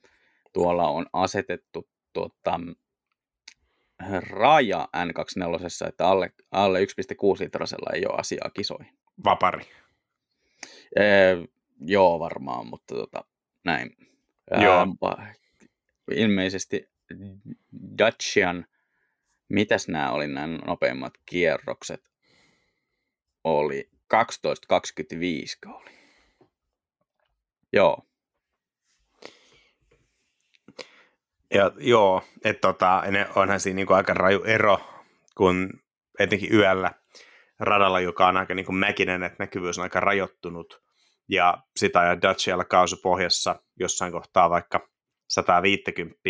[0.53, 2.61] tuolla on asetettu tota,
[4.31, 6.87] raja N24, että alle, alle 1,6
[7.41, 8.99] litrasella ei ole asiaa kisoihin.
[9.25, 9.65] Vapari.
[10.97, 11.37] Ee,
[11.81, 13.25] joo, varmaan, mutta tota,
[13.65, 13.97] näin.
[14.63, 14.87] Joo.
[15.07, 15.35] Ää,
[16.11, 16.91] ilmeisesti
[17.99, 18.67] Dacian
[19.51, 22.11] mitäs nämä oli nämä nopeimmat kierrokset?
[23.45, 25.91] Oli 12.25 oli.
[27.73, 28.07] Joo.
[31.55, 33.03] Ja joo, että tota,
[33.35, 34.79] onhan siinä niinku aika raju ero,
[35.37, 35.71] kun
[36.19, 36.91] etenkin yöllä
[37.61, 40.83] radalla, joka on aika niinku mäkinen, että näkyvyys on aika rajoittunut.
[41.29, 44.89] Ja sitä ja Dacialla kaasupohjassa jossain kohtaa vaikka
[45.29, 46.21] 150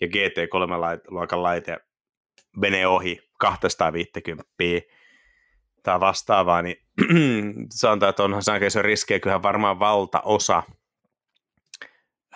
[0.00, 1.78] ja GT3-luokan laite
[2.56, 4.44] menee ohi 250
[5.82, 6.76] tai vastaavaa, niin
[7.70, 10.62] sanotaan, että onhan se aika iso riski, kyllähän varmaan valtaosa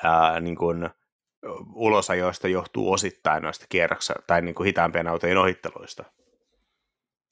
[0.04, 0.90] ää, niin kuin,
[1.74, 6.04] ulosajoista johtuu osittain noista kierroksista tai niin kuin hitaampien autojen ohitteluista.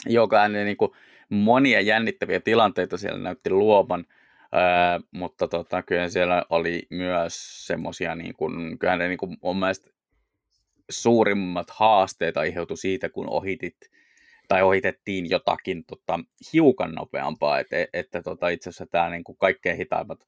[0.06, 0.90] Joka niin kuin
[1.28, 4.04] monia jännittäviä tilanteita siellä näytti luovan,
[4.52, 9.58] ää, mutta tota, kyllä siellä oli myös semmoisia, niin kuin, kyllähän ne niin kuin, mun
[9.58, 9.90] mielestä
[10.90, 13.76] suurimmat haasteet aiheutui siitä, kun ohitit
[14.48, 16.20] tai ohitettiin jotakin tota,
[16.52, 20.26] hiukan nopeampaa, että, että tota, itse asiassa tämä niin kuin kaikkein hitaimmat,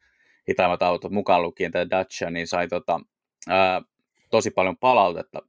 [0.48, 3.00] hitaimmat autot, mukaan lukien tämä Dacia, niin sai tota,
[3.48, 3.82] ää,
[4.30, 5.42] tosi paljon palautetta,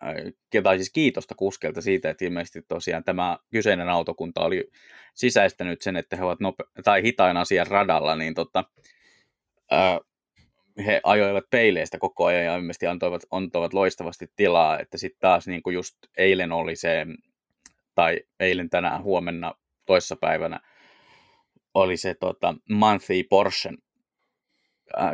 [0.00, 0.14] ää,
[0.62, 4.70] tai siis kiitosta kuskelta siitä, että ilmeisesti tosiaan tämä kyseinen autokunta oli
[5.14, 8.64] sisäistänyt sen, että he ovat nope- tai hitain asian radalla, niin tota,
[9.70, 10.00] ää,
[10.86, 15.62] he ajoivat peileistä koko ajan ja ilmeisesti antoivat, antoivat loistavasti tilaa, että sitten taas niin
[15.62, 17.06] kuin just eilen oli se,
[17.94, 19.54] tai eilen tänään huomenna
[19.86, 20.60] toissapäivänä
[21.74, 23.70] oli se tota, monthly Porsche
[25.00, 25.10] äh,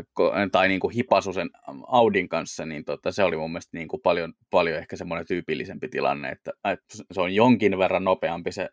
[0.53, 1.51] tai niin kuin hipasu sen
[1.87, 5.89] Audin kanssa, niin tota, se oli mun mielestä niin kuin paljon, paljon ehkä semmoinen tyypillisempi
[5.89, 8.69] tilanne, että, että se on jonkin verran nopeampi se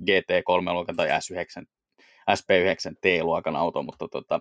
[0.00, 1.64] GT3-luokan tai S9,
[2.30, 4.40] SP9T-luokan auto, mutta tota,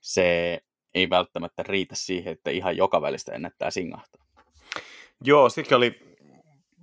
[0.00, 0.58] se
[0.94, 4.22] ei välttämättä riitä siihen, että ihan joka välistä ennättää singahtaa.
[5.24, 6.16] Joo, sikin oli,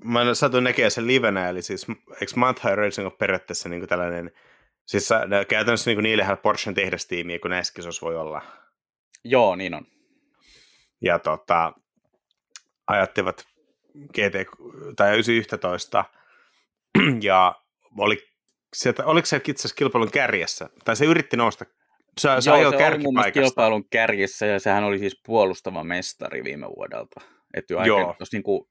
[0.03, 1.87] mä satuin näkemään sen livenä, eli siis
[2.21, 4.31] eikö Mount High Racing ole periaatteessa niin kuin tällainen,
[4.85, 5.09] siis
[5.47, 8.41] käytännössä niin kuin niillehän Porschen tehdastiimiä, kun näissä kisoissa voi olla.
[9.23, 9.85] Joo, niin on.
[11.01, 11.73] Ja tota,
[12.87, 13.45] ajattivat
[14.13, 14.35] GT
[14.95, 16.05] tai 911
[17.21, 17.55] ja
[17.97, 18.17] oli
[18.73, 21.65] sieltä, oliko se itse asiassa kilpailun kärjessä, tai se yritti nousta
[22.17, 26.43] se, se, Joo, se oli mun mielestä kilpailun kärjessä ja sehän oli siis puolustava mestari
[26.43, 27.21] viime vuodelta.
[27.53, 28.65] Että aika, jos niin kuin,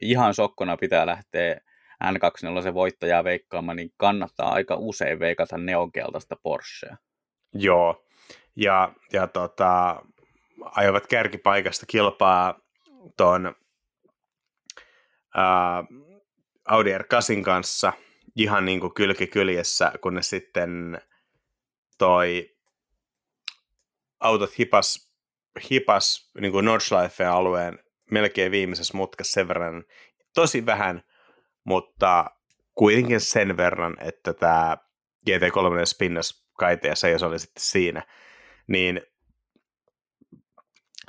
[0.00, 1.60] ihan sokkona pitää lähteä
[2.04, 6.96] N24 voittajaa veikkaamaan, niin kannattaa aika usein veikata neonkeltaista Porschea.
[7.54, 8.06] Joo,
[8.56, 10.02] ja, ja tota,
[10.60, 12.60] ajoivat kärkipaikasta kilpaa
[13.16, 13.54] tuon
[16.68, 17.92] Audi R8 kanssa
[18.36, 21.00] ihan niin kuin kylki kyljessä, kun ne sitten
[21.98, 22.50] toi
[24.20, 25.14] autot hipas,
[25.70, 27.78] hipas niin kuin Nordschleife-alueen
[28.10, 29.84] melkein viimeisessä mutkassa sen verran,
[30.34, 31.02] tosi vähän,
[31.64, 32.30] mutta
[32.74, 34.76] kuitenkin sen verran, että tämä
[35.30, 38.02] GT3 spinnas kaiteessa ja se oli sitten siinä,
[38.66, 39.00] niin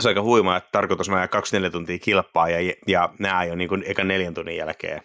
[0.01, 3.69] se on aika huimaa, että tarkoitus mä 24 tuntia kilpaa ja, ja nämä jo niin
[3.69, 5.01] kuin eka neljän tunnin jälkeen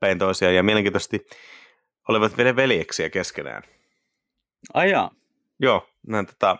[0.00, 1.26] päin toisiaan ja mielenkiintoisesti
[2.08, 3.62] olivat vielä veljeksiä keskenään.
[4.74, 5.10] Ai jaa.
[5.60, 6.56] Joo, näin tota,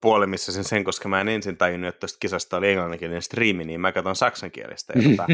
[0.00, 3.80] puolimissa sen sen, koska mä en ensin tajunnut, että tuosta kisasta oli englanninkielinen striimi, niin
[3.80, 4.92] mä katson saksankielistä.
[4.96, 5.26] Ja tota,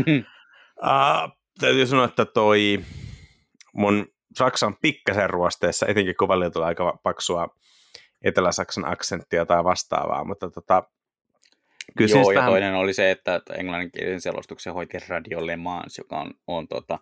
[0.82, 2.80] uh, täytyy sanoa, että toi
[3.72, 7.56] mun Saksan pikkasen ruosteessa, etenkin kun tulee aika paksua
[8.22, 10.82] Etelä-Saksan aksenttia tai vastaavaa, mutta tota,
[11.98, 12.50] kyllä Joo, ja vähän...
[12.50, 16.98] toinen oli se, että englanninkielisen selostuksen hoiti Radio Le Mans, joka on, on tota,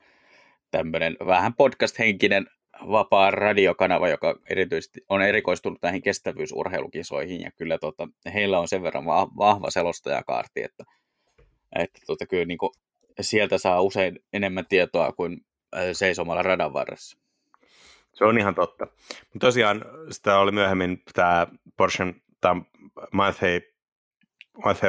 [0.70, 2.46] tämmöinen vähän podcast-henkinen
[2.80, 9.04] vapaa radiokanava, joka erityisesti on erikoistunut näihin kestävyysurheilukisoihin, ja kyllä tota, heillä on sen verran
[9.36, 10.84] vahva selostajakaarti, että,
[11.78, 12.72] että tota, kyllä niin kuin,
[13.20, 15.40] sieltä saa usein enemmän tietoa kuin
[15.92, 17.18] seisomalla radan varressa.
[18.14, 18.86] Se on ihan totta.
[19.40, 22.62] Tosiaan sitä oli myöhemmin tämä Porsche tämä
[23.12, 23.60] Matthew,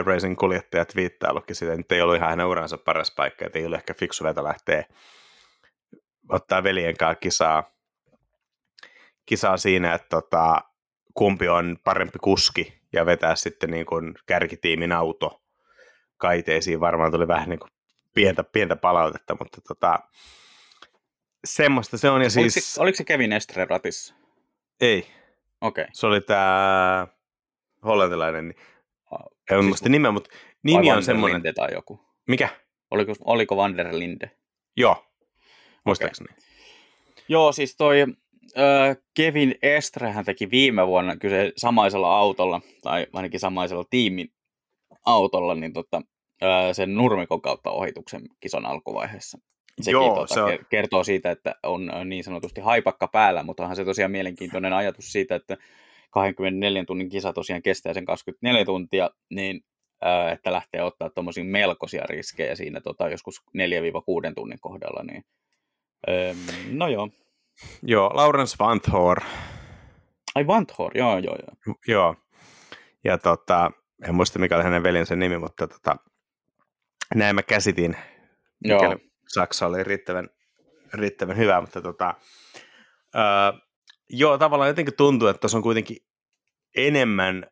[0.06, 3.76] Racing kuljettaja twiittaillutkin sitä, että ei ollut ihan hänen uransa paras paikka, että ei ole
[3.76, 4.84] ehkä fiksu veto lähteä
[6.30, 7.77] ottaa veljen kanssa kisaa,
[9.28, 10.62] kisaa siinä, että tota,
[11.14, 15.42] kumpi on parempi kuski ja vetää sitten niin kuin kärkitiimin auto
[16.18, 16.80] kaiteisiin.
[16.80, 17.72] Varmaan tuli vähän niin kuin
[18.14, 20.00] pientä, pientä palautetta, mutta tota,
[21.46, 22.22] semmoista se on.
[22.22, 22.56] Ja siis...
[22.56, 24.16] oliko, se, oliko se Kevin Estre ratissa?
[24.82, 25.08] Ei.
[25.62, 25.82] Okei.
[25.82, 25.92] Okay.
[25.94, 27.08] Se oli tämä
[27.86, 28.54] hollantilainen,
[29.52, 30.30] en siis, muista nimeä, mutta
[30.64, 31.56] nimi on semmoinen.
[31.56, 32.00] tai joku.
[32.28, 32.50] Mikä?
[32.92, 34.32] Oliko, oliko Van der Linde?
[34.78, 35.06] Joo,
[35.86, 36.28] muistaakseni.
[36.32, 36.44] Okay.
[37.28, 38.06] Joo, siis toi
[39.14, 39.56] Kevin
[40.14, 44.28] hän teki viime vuonna kyse samaisella autolla, tai ainakin samaisella tiimin
[45.06, 46.02] autolla, niin tota,
[46.74, 49.38] sen nurmikon kautta ohituksen kisan alkuvaiheessa.
[49.82, 50.60] Sekin Joo, tuota, se on...
[50.70, 55.36] kertoo siitä, että on niin sanotusti haipakka päällä, mutta onhan se tosiaan mielenkiintoinen ajatus siitä,
[55.36, 55.58] että
[56.12, 59.62] 24 tunnin kisa tosiaan kestää sen 24 tuntia, niin
[60.34, 65.24] että lähtee ottaa tuommoisia melkoisia riskejä siinä tota, joskus 4-6 tunnin kohdalla, niin
[66.10, 67.10] ähm, no joo.
[67.84, 69.22] Joo, Lawrence Vanthor.
[70.36, 71.76] Ai Vanthor, joo, joo, joo.
[71.88, 72.16] Joo,
[73.04, 73.72] ja tota,
[74.08, 75.96] en muista mikä oli hänen veljensä nimi, mutta tota,
[77.16, 77.98] näin mä käsitin,
[78.64, 79.00] mikäli joo.
[79.28, 80.30] Saksa oli riittävän,
[80.94, 82.14] riittävän hyvä, mutta tota,
[83.16, 83.60] öö,
[84.10, 85.98] joo, tavallaan jotenkin tuntuu, että tuossa on kuitenkin
[86.78, 87.48] enemmän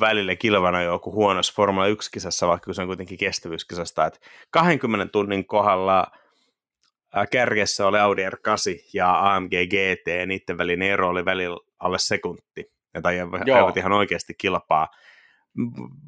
[0.00, 6.06] välillä kilvana joku huonossa Formula 1-kisassa, vaikka se on kuitenkin kestävyyskisasta, että 20 tunnin kohdalla
[7.30, 12.64] kärjessä oli Audi R8 ja AMG GT, ja niiden välinen ero oli välillä alle sekunti,
[12.94, 14.88] ja tai ajavat ihan oikeasti kilpaa.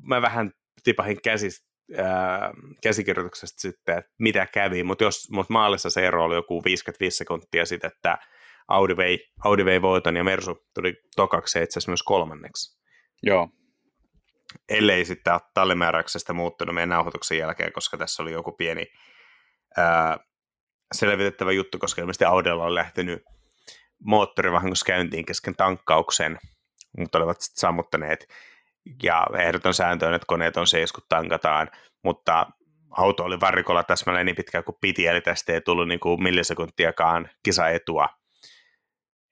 [0.03, 0.51] Mä vähän
[0.85, 6.35] tipahin käsistä ää, käsikirjoituksesta sitten, että mitä kävi, mutta jos mut maalissa se ero oli
[6.35, 8.19] joku 55 sekuntia sitten, että
[8.69, 12.79] Audi vei, Audi vei voiton ja Mersu tuli tokaksi ja itse asiassa myös kolmanneksi.
[13.23, 13.49] Joo.
[14.69, 18.87] Ellei sitten tallimääräyksestä muuttunut meidän nauhoituksen jälkeen, koska tässä oli joku pieni
[19.77, 20.19] ää,
[20.95, 23.23] selvitettävä juttu, koska ilmeisesti Audella on lähtenyt
[24.05, 26.39] moottorivahingossa käyntiin kesken tankkauksen,
[26.99, 28.29] mutta olivat sitten sammuttaneet
[29.03, 31.71] ja ehdoton sääntö on, että koneet on seis, kun tankataan,
[32.05, 32.47] mutta
[32.91, 37.31] auto oli varikolla täsmälleen niin pitkään kuin piti, eli tästä ei tullut niin kuin millisekuntiakaan
[37.43, 38.09] kisaetua.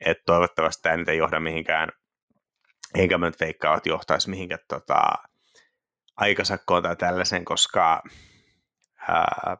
[0.04, 1.88] että toivottavasti tämä nyt ei johda mihinkään,
[2.94, 5.02] enkä mä nyt veikkaa, että johtaisi mihinkään tota,
[6.16, 8.02] aikasakkoon tai tällaisen, koska
[9.08, 9.56] ää,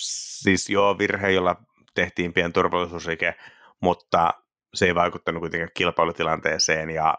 [0.00, 1.56] siis joo, virhe, jolla
[1.94, 3.34] tehtiin pieni turvallisuusrike,
[3.80, 4.34] mutta
[4.74, 7.18] se ei vaikuttanut kuitenkaan kilpailutilanteeseen ja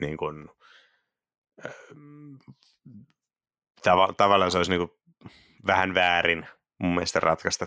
[0.00, 0.48] niin kuin,
[3.88, 4.88] tav- tavallaan se olisi niin
[5.66, 6.46] vähän väärin
[6.78, 7.66] mun mielestä ratkaista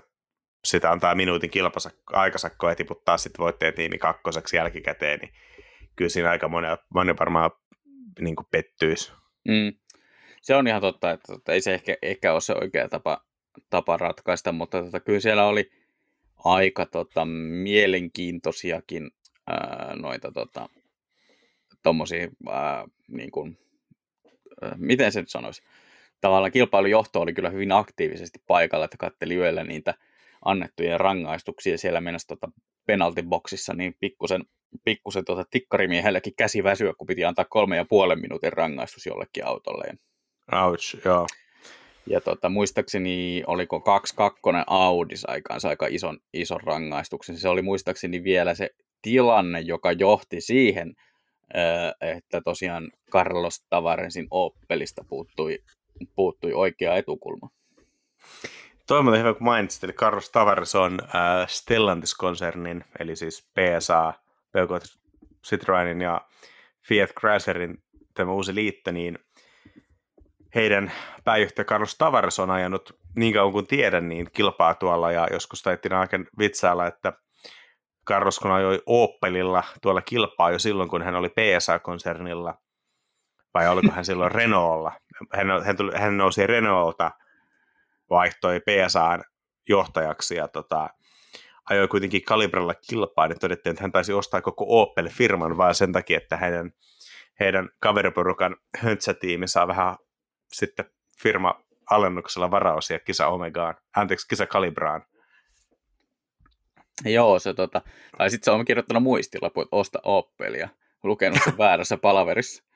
[0.65, 5.33] sitä antaa minuutin kilpasakko, aikasakko ja tiputtaa sitten voittajatiimi kakkoseksi jälkikäteen, niin
[5.95, 7.51] kyllä siinä aika moni, moni varmaan
[8.19, 9.11] niin kuin pettyisi.
[9.47, 9.73] Mm.
[10.41, 13.25] Se on ihan totta, että, että ei se ehkä, ehkä ole se oikea tapa,
[13.69, 15.71] tapa ratkaista, mutta tota, kyllä siellä oli
[16.45, 19.11] aika tota, mielenkiintoisiakin
[19.47, 20.69] ää, noita tota,
[21.83, 23.57] tommosia, ää, niin kuin,
[24.77, 25.63] miten se nyt sanoisi,
[26.21, 29.93] tavallaan kilpailujohto oli kyllä hyvin aktiivisesti paikalla, että katteli yöllä niitä
[30.45, 32.51] annettuja rangaistuksia siellä mennessä tota
[32.85, 34.43] penaltiboksissa, niin pikkusen,
[34.83, 39.93] pikkusen tota tikkarimiehellekin käsi väsyä, kun piti antaa kolme ja puolen minuutin rangaistus jollekin autolle.
[40.51, 41.27] Ouch, joo.
[42.07, 47.37] Ja tota, muistaakseni oliko 2-2 Audi aikaansa aika ison, ison rangaistuksen.
[47.37, 48.69] Se oli muistaakseni vielä se
[49.01, 50.95] tilanne, joka johti siihen,
[52.01, 55.59] että tosiaan Carlos Tavaresin Opelista puuttui,
[56.15, 57.49] puuttui oikea etukulma.
[58.87, 64.13] Toi on hyvä, kun mainitsit, eli Carlos Tavares on äh, Stellantis-konsernin, eli siis PSA,
[64.51, 64.83] Peugeot
[65.43, 66.21] Citroenin ja
[66.87, 69.19] Fiat Chryslerin tämä uusi liitto, niin
[70.55, 70.91] heidän
[71.23, 75.11] pääjohtaja Carlos Tavares on ajanut niin kauan kuin tiedän, niin kilpaa tuolla.
[75.11, 77.13] Ja joskus taittiin aika vitsailla, että
[78.07, 82.53] Carlos kun ajoi Opelilla tuolla kilpaa jo silloin, kun hän oli PSA-konsernilla,
[83.53, 84.91] vai oliko hän silloin Renaultlla?
[85.33, 87.11] Hän, hän, tuli, hän nousi Renaulta,
[88.09, 89.23] vaihtoi PSAn
[89.69, 90.89] johtajaksi ja tota,
[91.69, 96.17] ajoi kuitenkin Kalibralla kilpaa, niin todettiin, että hän taisi ostaa koko Opel-firman vaan sen takia,
[96.17, 96.71] että heidän,
[97.39, 99.95] heidän kaveriporukan höntsätiimi saa vähän
[100.53, 100.85] sitten
[101.21, 105.05] firma alennuksella varausia kisa Omegaan, anteeksi, kisa Kalibraan.
[107.05, 107.81] Joo, se tota,
[108.17, 110.69] tai sitten se on kirjoittanut muistilapu, että osta Oppelia,
[111.03, 112.63] lukenut sen väärässä palaverissa.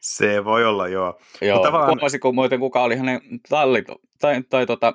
[0.00, 1.20] Se voi olla, joo.
[1.40, 1.86] Joo, tavallaan...
[1.86, 3.86] huomasiko muuten kuka oli hänen tallit,
[4.20, 4.92] tai, tai tota,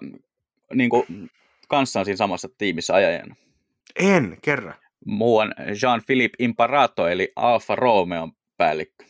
[0.74, 1.30] niin kuin
[1.68, 3.36] kanssaan siinä samassa tiimissä ajajana?
[3.96, 4.76] En, kerran.
[5.06, 9.06] Muuan Jean-Philippe Imparato, eli Alfa Romeo päällikkö.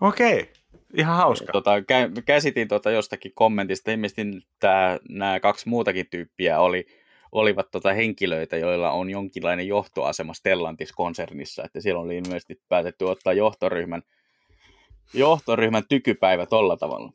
[0.00, 0.52] Okei.
[0.94, 1.52] Ihan hauska.
[1.52, 1.70] Tota,
[2.24, 4.22] käsitin tota jostakin kommentista, ilmeisesti
[5.08, 6.86] nämä kaksi muutakin tyyppiä oli,
[7.32, 14.02] olivat tota henkilöitä, joilla on jonkinlainen johtoasema Stellantis-konsernissa, että siellä oli ilmeisesti päätetty ottaa johtoryhmän,
[15.14, 17.12] johtoryhmän tykypäivä tolla tavalla.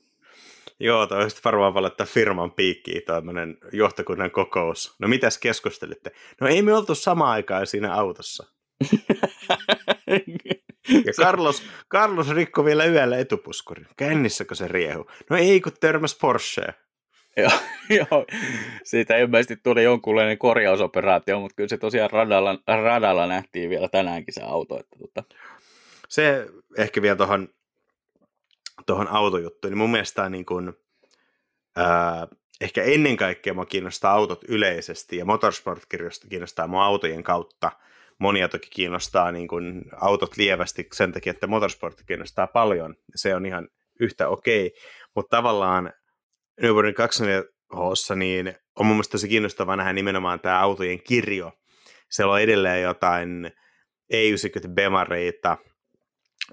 [0.80, 4.96] Joo, toi olisi varmaan valottaa firman piikkiin tämmöinen johtokunnan kokous.
[5.00, 6.12] No mitäs keskustelitte?
[6.42, 8.53] No ei me oltu samaan aikaan siinä autossa.
[11.06, 13.88] Ja Carlos, Carlos rikko vielä yöllä etupuskurin.
[13.98, 15.08] Kännissäkö se riehu?
[15.30, 16.64] No ei, kun törmäs Porsche.
[17.38, 17.52] Joo,
[18.00, 18.26] joo,
[18.84, 24.42] siitä ilmeisesti tuli jonkunlainen korjausoperaatio, mutta kyllä se tosiaan radalla, radalla nähtiin vielä tänäänkin se
[24.44, 24.80] auto.
[24.80, 25.24] Että tota.
[26.10, 27.50] Se ehkä vielä tuohon
[28.86, 30.74] tuohon autojuttuun, niin mun mielestä niin kuin,
[31.76, 32.28] ää,
[32.62, 35.84] ehkä ennen kaikkea mua kiinnostaa autot yleisesti ja motorsport
[36.30, 37.72] kiinnostaa mua autojen kautta.
[38.20, 42.96] Monia toki kiinnostaa niin kuin, autot lievästi sen takia, että motorsport kiinnostaa paljon.
[43.16, 43.68] Se on ihan
[44.00, 44.80] yhtä okei, okay.
[45.16, 45.94] mutta tavallaan
[46.62, 51.52] Newbornin 24 Hossa, niin on mun mielestä tosi kiinnostavaa nähdä nimenomaan tämä autojen kirjo.
[52.12, 53.52] Siellä on edelleen jotain
[54.14, 55.58] E90 Bemareita,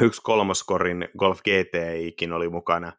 [0.01, 2.93] yksi kolmoskorin Golf GTIkin oli mukana.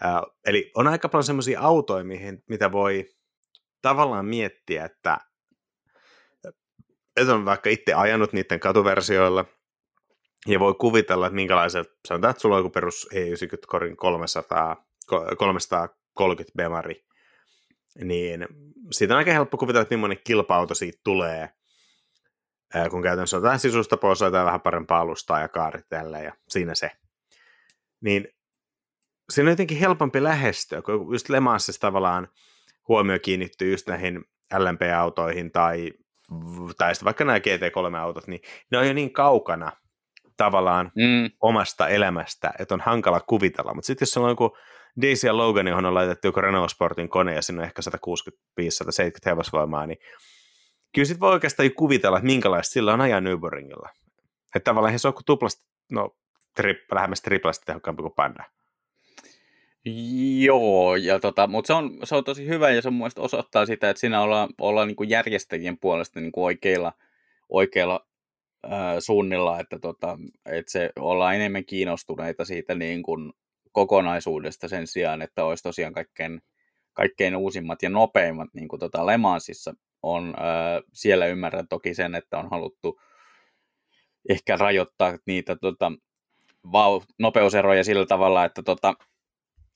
[0.00, 3.04] Ää, eli on aika paljon semmoisia autoja, mihin, mitä voi
[3.82, 5.18] tavallaan miettiä, että,
[7.16, 9.44] että on vaikka itse ajanut niiden katuversioilla,
[10.46, 14.86] ja voi kuvitella, että minkälaiset, sanotaan, että sulla on joku perus E90 Corin 300,
[15.36, 17.04] 330 Bemari,
[18.04, 18.46] niin
[18.90, 21.48] siitä on aika helppo kuvitella, että millainen kilpa-auto siitä tulee,
[22.90, 25.86] kun käytännössä on jotain sisusta pois, jotain vähän parempaa alustaa ja kaarit
[26.24, 26.90] ja siinä se.
[28.00, 28.28] Niin
[29.30, 32.28] siinä on jotenkin helpompi lähestyä, kun just Le Mansissa tavallaan
[32.88, 34.24] huomio kiinnittyy just näihin
[34.58, 35.90] LMP-autoihin tai,
[36.78, 38.40] tai sitten vaikka nämä GT3-autot, niin
[38.70, 39.72] ne on jo niin kaukana
[40.36, 41.30] tavallaan mm.
[41.40, 43.74] omasta elämästä, että on hankala kuvitella.
[43.74, 44.56] Mutta sitten jos on joku
[45.02, 48.64] Daisy ja Logan, johon on laitettu joku Renault Sportin kone ja siinä on ehkä 165-170
[49.26, 49.98] hevosvoimaa, niin
[50.94, 53.88] kyllä sitten voi oikeastaan kuvitella, että minkälaista sillä on ajaa Nürburgringilla.
[54.54, 56.16] Että tavallaan se on kuin tuplasti, no
[56.56, 58.44] trip, lähemmäs triplasti tehokkaampi kuin Panda.
[59.84, 63.90] Joo, ja tota, mutta se on, se on tosi hyvä ja se mun osoittaa sitä,
[63.90, 66.92] että siinä ollaan, ollaan niin kuin järjestäjien puolesta niin kuin oikeilla,
[67.48, 68.06] oikeilla
[68.64, 73.32] äh, suunnilla, että, tota, että se ollaan enemmän kiinnostuneita siitä niin kuin
[73.72, 76.42] kokonaisuudesta sen sijaan, että olisi tosiaan kaikkein,
[76.92, 82.14] kaikkein uusimmat ja nopeimmat niin kuin tota Le Mansissa on, äh, siellä ymmärrän toki sen,
[82.14, 83.00] että on haluttu
[84.28, 85.92] ehkä rajoittaa niitä tota,
[86.72, 88.94] vau, nopeuseroja sillä tavalla, että tota,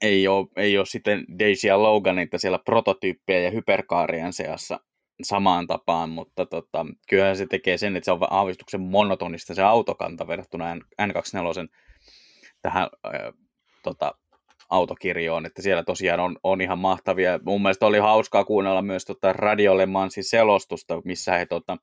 [0.02, 4.80] ei, ole, ei ole sitten Daisy ja Loganita siellä prototyyppejä ja hyperkaarien seassa
[5.22, 10.26] samaan tapaan, mutta tota, kyllähän se tekee sen, että se on aavistuksen monotonista se autokanta
[10.26, 11.68] verrattuna N24
[12.62, 13.32] tähän äh,
[13.82, 14.14] tota,
[14.70, 17.40] autokirjoon, että siellä tosiaan on, on ihan mahtavia.
[17.44, 21.76] Mun mielestä oli hauskaa kuunnella myös tota Radio Le Mansin selostusta, missä he tota,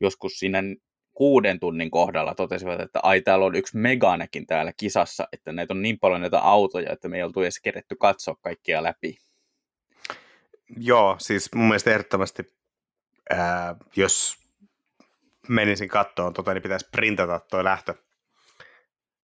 [0.00, 0.62] joskus siinä
[1.18, 5.82] kuuden tunnin kohdalla totesivat, että ai täällä on yksi Meganekin täällä kisassa, että näitä on
[5.82, 9.18] niin paljon näitä autoja, että me ei oltu edes keretty katsoa kaikkia läpi.
[10.76, 12.42] Joo, siis mun mielestä ehdottomasti,
[13.30, 14.36] ää, jos
[15.48, 17.94] menisin kattoon, tota, niin pitäisi printata tuo lähtö,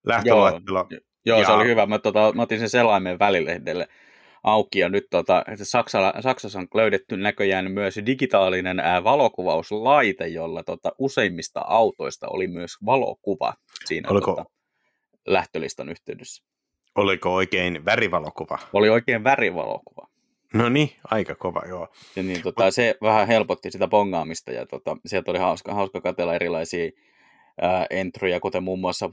[0.07, 0.87] lähtöluettelo.
[0.91, 1.47] Joo, Joo, ja...
[1.47, 1.87] se oli hyvä.
[1.87, 3.89] Mä, tota, mä otin sen selaimen välilehdelle
[4.45, 4.79] auki.
[4.79, 10.93] Ja nyt tota, että Saksalla, Saksassa on löydetty näköjään myös digitaalinen ää, valokuvauslaite, jolla tota,
[10.99, 14.45] useimmista autoista oli myös valokuva siinä Oliko- tota,
[15.27, 16.45] lähtölistan yhteydessä.
[16.95, 18.59] Oliko oikein värivalokuva?
[18.73, 20.09] Oli oikein värivalokuva.
[20.55, 21.89] No niin, aika kova, joo.
[22.17, 26.35] Ja niin, tota, se vähän helpotti sitä bongaamista ja tota, sieltä oli hauska, hauska katsella
[26.35, 26.91] erilaisia
[27.91, 29.11] entryjä, kuten muun muassa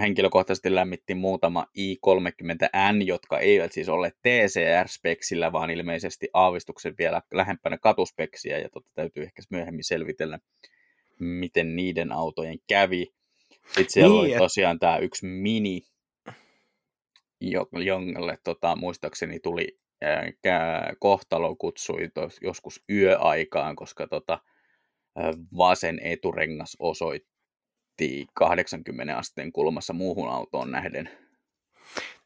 [0.00, 8.58] henkilökohtaisesti lämmitti muutama i30N, jotka eivät siis ole TCR-speksillä, vaan ilmeisesti aavistuksen vielä lähempänä katuspeksiä,
[8.58, 10.38] ja tota, täytyy ehkä myöhemmin selvitellä,
[11.18, 13.06] miten niiden autojen kävi.
[13.66, 15.82] Sitten siellä Niin, oli tosiaan tämä yksi mini,
[17.40, 19.78] jo- jongalle tota, muistaakseni tuli
[20.98, 24.38] kohtalo kutsui tos, joskus yöaikaan, koska tota,
[25.56, 27.37] vasen eturengas osoitti
[28.34, 31.10] 80 asteen kulmassa muuhun autoon nähden.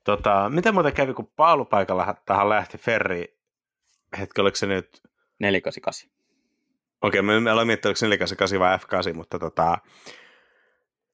[0.04, 3.38] Tota, miten muuten kävi, kun paalupaikalla tähän lähti ferri,
[4.18, 5.02] hetki, oliko se nyt,
[5.38, 6.10] 488.
[7.02, 9.78] okei, me, me aloin miettiä, oliko se 488 vai F8, mutta tota,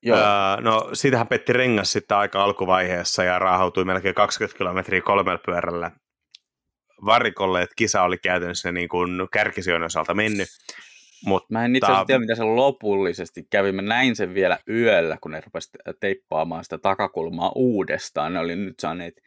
[0.03, 5.41] Joo, Öö, no siitähän petti rengas sitten aika alkuvaiheessa ja raahautui melkein 20 kilometriä kolmella
[5.47, 5.91] pyörällä
[7.05, 10.49] varikolle, että kisa oli käytännössä niin kuin kärkisijojen osalta mennyt.
[11.27, 13.73] Mutta Mä en itse asiassa tiedä, mitä se lopullisesti kävi.
[13.73, 18.33] Mä näin sen vielä yöllä, kun ne rupesivat teippaamaan sitä takakulmaa uudestaan.
[18.33, 19.23] Ne oli nyt saaneet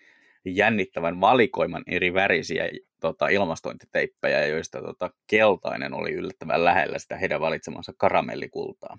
[0.45, 2.69] jännittävän valikoiman eri värisiä
[2.99, 8.97] tota, ilmastointiteippejä, joista tota, keltainen oli yllättävän lähellä sitä heidän valitsemansa karamellikultaa.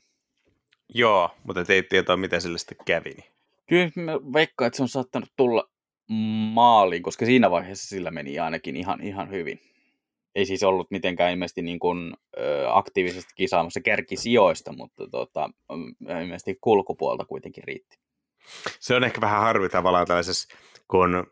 [0.94, 3.10] joo, mutta ei tietoa, mitä sille sitten kävi.
[3.10, 3.32] Niin.
[3.68, 5.70] Kyllä mä veikkaan, että se on saattanut tulla
[6.52, 9.60] maaliin, koska siinä vaiheessa sillä meni ainakin ihan, ihan hyvin.
[10.34, 16.58] Ei siis ollut mitenkään ilmeisesti niin kuin, ö, aktiivisesti kisaamassa kärkisijoista, mutta tota, ö, ilmeisesti
[16.60, 17.96] kulkupuolta kuitenkin riitti.
[18.80, 20.56] Se on ehkä vähän harvi tavallaan tällaisessa,
[20.88, 21.26] kun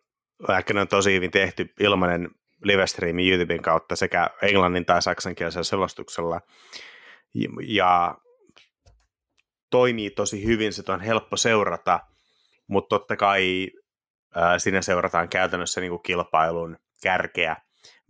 [0.59, 2.30] ehkä ne on tosi hyvin tehty ilmainen
[2.64, 6.40] livestreami YouTuben kautta sekä englannin tai saksankielisellä selostuksella.
[7.66, 8.18] Ja
[9.70, 12.01] toimii tosi hyvin, sitä on helppo seurata,
[12.66, 13.70] mutta totta kai
[14.34, 17.57] ää, siinä seurataan käytännössä niin kuin kilpailun kärkeä.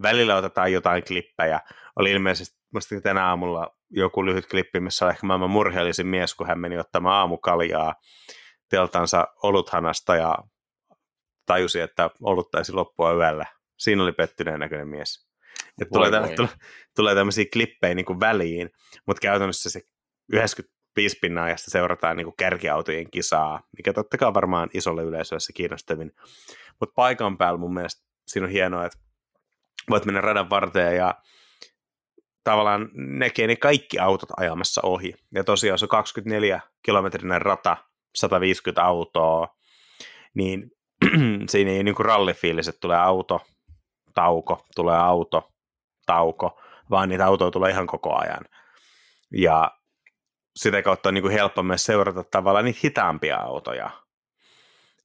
[0.02, 1.60] Välillä otetaan jotain klippejä.
[1.96, 6.46] Oli ilmeisesti musta tänä aamulla joku lyhyt klippi, missä on ehkä maailman murheellisin mies, kun
[6.46, 7.94] hän meni ottamaan aamukaljaa
[8.70, 10.34] teltansa oluthanasta ja
[11.46, 13.46] tajusi, että olut taisi loppua yöllä.
[13.78, 15.30] Siinä oli pettyneen näköinen mies.
[15.80, 16.28] Voi tulee, voi.
[16.28, 16.50] tä- tulee,
[16.96, 18.70] tulee tämmöisiä klippejä niin kuin väliin,
[19.06, 19.80] mutta käytännössä se
[20.32, 25.52] 95 pinnan ajasta seurataan niin kuin kärkiautojen kisaa, mikä totta kai varmaan isolle yleisölle se
[25.52, 26.12] kiinnostavin.
[26.80, 28.98] Mutta paikan päällä mun mielestä siinä on hienoa, että
[29.90, 31.14] voit mennä radan varteen ja
[32.44, 35.14] tavallaan näkee ne kaikki autot ajamassa ohi.
[35.34, 37.76] Ja tosiaan se on 24 kilometrinen rata,
[38.16, 39.56] 150 autoa,
[40.34, 40.70] niin
[41.50, 42.06] siinä ei niin kuin
[42.68, 43.40] että tulee auto,
[44.14, 45.50] tauko, tulee auto,
[46.06, 46.60] tauko,
[46.90, 48.44] vaan niitä autoja tulee ihan koko ajan.
[49.32, 49.70] Ja
[50.56, 53.90] sitä kautta on niin kuin helppo myös seurata tavallaan niitä hitaampia autoja.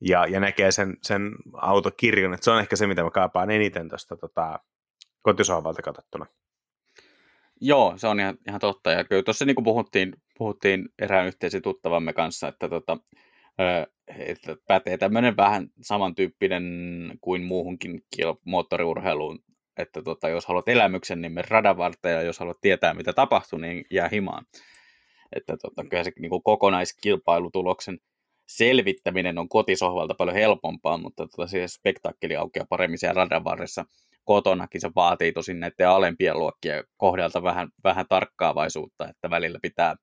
[0.10, 3.90] Ja, ja näkee sen, sen autokirjon, että se on ehkä se, mitä mä kaipaan eniten
[3.90, 4.60] tuosta tota,
[5.22, 6.26] kotisohvalta katsottuna.
[7.62, 8.92] Joo, se on ihan, ihan totta.
[8.92, 12.98] Ja kyllä tuossa niin kuin puhuttiin, puhuttiin erään yhteisen tuttavamme kanssa, että, tota,
[14.18, 16.64] että pätee tämmöinen vähän samantyyppinen
[17.22, 18.02] kuin muuhunkin
[18.46, 19.40] moottoriurheiluun,
[19.78, 23.60] että tota, jos haluat elämyksen, niin mene radan varteen, ja jos haluat tietää, mitä tapahtuu,
[23.60, 24.46] niin jää himaan.
[25.36, 28.00] Että tota, kyllä se niin kuin kokonaiskilpailutuloksen
[28.48, 33.86] selvittäminen on kotisohvalta paljon helpompaa, mutta tota, se spektaakkeli aukeaa paremmin siellä radan varressa.
[34.24, 39.96] Kotonakin se vaatii tosin näiden alempien luokkien kohdalta vähän, vähän tarkkaavaisuutta, että välillä pitää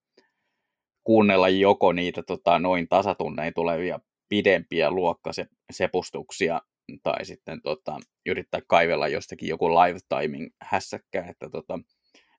[1.04, 6.60] kuunnella joko niitä tota, noin tasatunnein tulevia pidempiä luokkasepustuksia
[7.02, 11.78] tai sitten tota, yrittää kaivella jostakin joku live timing hässäkkä, että tota,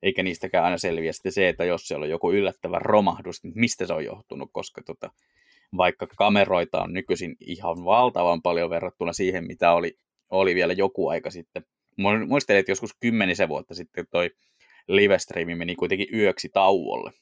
[0.02, 1.12] eikä niistäkään aina selviä.
[1.12, 4.82] Sitten se, että jos siellä on joku yllättävä romahdus, niin mistä se on johtunut, koska
[4.82, 5.10] tota,
[5.76, 9.98] vaikka kameroita on nykyisin ihan valtavan paljon verrattuna siihen, mitä oli,
[10.30, 11.64] oli vielä joku aika sitten.
[12.00, 14.30] Mu- Muistelin, että joskus kymmenisen vuotta sitten toi
[14.88, 17.12] livestreami meni kuitenkin yöksi tauolle,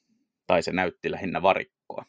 [0.46, 2.04] tai se näytti lähinnä varikkoa.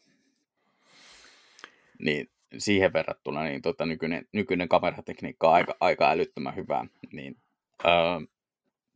[2.00, 7.38] Niin siihen verrattuna niin tota, nykyinen, nykyinen kameratekniikka on aika, aika älyttömän hyvää, niin
[7.86, 7.92] öö,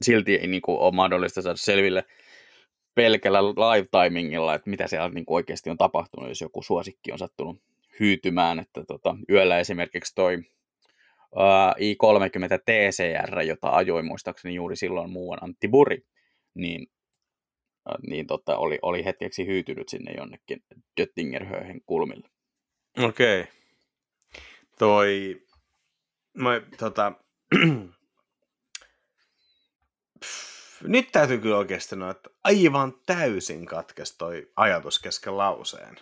[0.02, 2.04] silti ei niin kuin, ole mahdollista saada selville
[2.98, 7.62] pelkällä live timingilla, että mitä siellä niin oikeasti on tapahtunut, jos joku suosikki on sattunut
[8.00, 10.38] hyytymään, että tota, yöllä esimerkiksi toi
[11.36, 16.06] ää, i30 TCR, jota ajoi muistaakseni juuri silloin muuan Antti Buri,
[16.54, 16.88] niin,
[17.90, 20.64] ää, niin tota, oli, oli hetkeksi hyytynyt sinne jonnekin
[20.98, 22.30] Göttingerhöhen kulmille.
[23.00, 23.46] Okei.
[24.80, 25.42] Toi,
[26.38, 27.12] mä, tota,
[30.84, 35.96] nyt täytyy kyllä oikeasti sanoa, että aivan täysin katkesi toi ajatus kesken lauseen.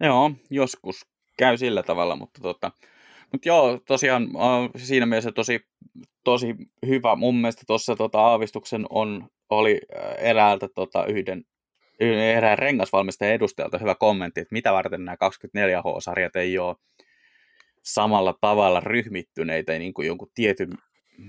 [0.00, 1.06] Joo, joskus
[1.38, 2.70] käy sillä tavalla, mutta tota,
[3.32, 4.28] mutta joo, tosiaan
[4.76, 5.60] siinä mielessä tosi,
[6.24, 6.54] tosi
[6.86, 7.16] hyvä.
[7.16, 9.80] Mun mielestä tuossa tota, aavistuksen on, oli
[10.18, 11.44] eräältä tota, yhden,
[12.00, 16.76] erään rengasvalmistajan edustajalta hyvä kommentti, että mitä varten nämä 24H-sarjat ei ole
[17.82, 20.70] samalla tavalla ryhmittyneitä niin kuin jonkun tietyn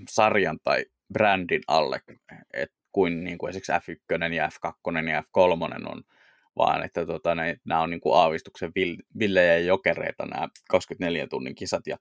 [0.10, 2.02] sarjan tai brändin alle,
[2.54, 6.04] et kuin, niin kuin esimerkiksi F1 ja F2 ja F3 on,
[6.56, 8.72] vaan että tota, ne, nämä on niin kuin aavistuksen
[9.20, 11.88] villejä ja jokereita nämä 24 tunnin kisat.
[11.88, 11.98] Ja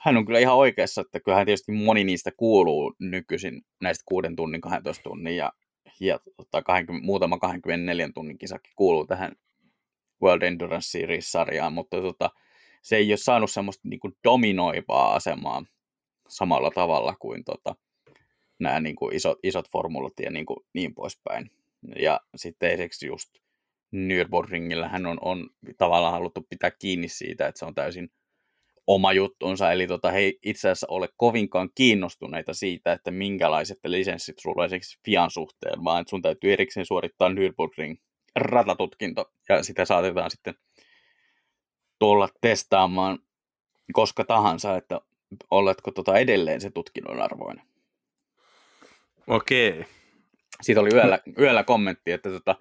[0.00, 4.60] hän on kyllä ihan oikeassa, että kyllähän tietysti moni niistä kuuluu nykyisin näistä 6 tunnin,
[4.60, 5.52] 12 tunnin ja,
[6.00, 9.32] ja tota, 20, muutama 24 tunnin kisakin kuuluu tähän
[10.22, 12.30] World Endurance Series-sarjaan, mutta tota,
[12.82, 15.64] se ei ole saanut semmoista niin kuin dominoivaa asemaa
[16.28, 17.74] samalla tavalla kuin tota,
[18.58, 21.50] nämä niin kuin isot, isot formulat ja niin, kuin, niin poispäin.
[21.96, 23.30] Ja sitten esimerkiksi just
[23.96, 28.10] Nürburgringillä hän on, on tavallaan haluttu pitää kiinni siitä, että se on täysin
[28.86, 34.64] oma juttunsa, eli tota, he itse asiassa ole kovinkaan kiinnostuneita siitä, että minkälaiset lisenssit sulla
[34.64, 37.96] esimerkiksi Fian suhteen, vaan että sun täytyy erikseen suorittaa Nürburgring
[38.36, 40.54] ratatutkinto, ja sitä saatetaan sitten
[41.98, 43.18] tulla testaamaan
[43.92, 45.00] koska tahansa, että
[45.50, 47.67] oletko tota edelleen se tutkinnon arvoinen.
[49.28, 49.84] Okei.
[50.62, 52.56] Siitä oli yöllä, yöllä kommentti, että, tota,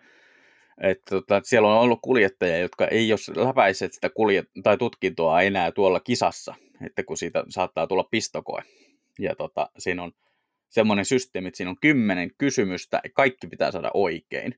[0.82, 5.72] että tota, siellä on ollut kuljettajia, jotka ei ole läpäiset sitä kuljet- tai tutkintoa enää
[5.72, 6.56] tuolla kisassa,
[6.86, 8.64] että kun siitä saattaa tulla pistokoe.
[9.20, 10.12] Ja tota, siinä on
[10.70, 14.56] semmoinen systeemi, että siinä on kymmenen kysymystä ja kaikki pitää saada oikein.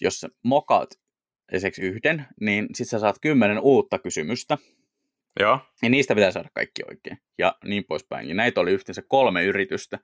[0.00, 0.90] Jos sä mokaat
[1.52, 4.58] esimerkiksi yhden, niin sitten sä saat kymmenen uutta kysymystä.
[5.40, 5.58] Joo.
[5.82, 7.18] Ja niistä pitää saada kaikki oikein.
[7.38, 8.28] Ja niin poispäin.
[8.28, 9.98] Ja näitä oli yhteensä kolme yritystä.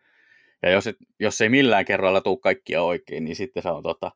[0.62, 4.12] Ja jos, et, jos ei millään kerralla tule kaikkia oikein, niin sitten se on tota,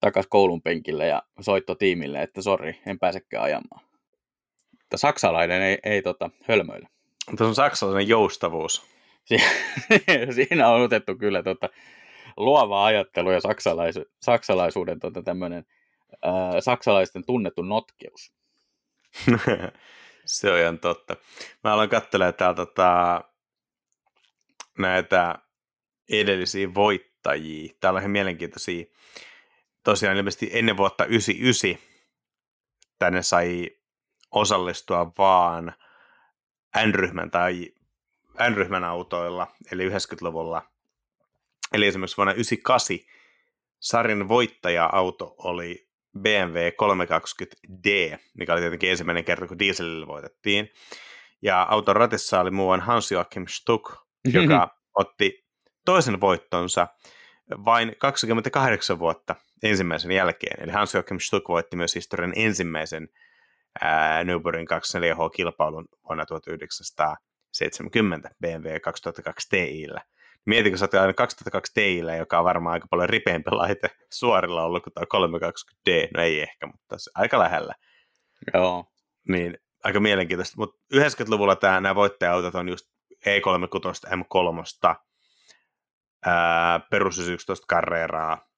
[0.00, 3.84] takas koulun penkille ja soitto tiimille, että sori, en pääsekään ajamaan.
[4.70, 6.88] Mutta saksalainen ei, ei tota, hölmöile.
[7.30, 8.86] Mutta on saksalainen joustavuus.
[10.34, 11.68] Siinä on otettu kyllä tota,
[12.36, 15.64] luova ajattelu ja saksalais, saksalaisuuden tota, tämmöinen
[16.22, 18.32] ää, saksalaisten tunnettu notkeus.
[20.24, 21.16] Se on ihan totta.
[21.64, 23.20] Mä aloin katselemaan täällä tota,
[24.78, 25.38] näitä
[26.10, 27.74] edellisiä voittajia.
[27.80, 28.84] Täällä on ihan mielenkiintoisia.
[29.84, 31.90] Tosiaan ilmeisesti ennen vuotta 99
[32.98, 33.70] tänne sai
[34.30, 35.74] osallistua vaan
[36.86, 37.68] N-ryhmän tai
[38.50, 40.62] N-ryhmän autoilla, eli 90-luvulla.
[41.72, 42.96] Eli esimerkiksi vuonna 98
[43.80, 50.70] sarjan voittaja-auto oli BMW 320D, mikä oli tietenkin ensimmäinen kerta, kun dieselillä voitettiin.
[51.42, 53.92] Ja auton ratissa oli muuan Hans-Joachim Stuck,
[54.32, 55.39] joka otti
[55.90, 56.86] toisen voittonsa
[57.64, 60.62] vain 28 vuotta ensimmäisen jälkeen.
[60.62, 63.08] Eli Hans-Joachim Stuck voitti myös historian ensimmäisen
[64.24, 70.00] Nürburgring 24H-kilpailun vuonna 1970 BMW 2002 Tiillä.
[70.46, 74.82] Mietin, kun sä aina 2002 Tiillä, joka on varmaan aika paljon ripeämpi laite suorilla ollut
[74.82, 76.08] kuin tämä 320D.
[76.16, 77.74] No ei ehkä, mutta aika lähellä.
[78.54, 78.84] Joo.
[79.28, 80.54] Niin aika mielenkiintoista.
[80.56, 82.86] Mutta 90-luvulla tämä, nämä voittaja-autot on just
[83.26, 84.96] E36 M3,
[86.90, 88.50] perus 11 Carreraa,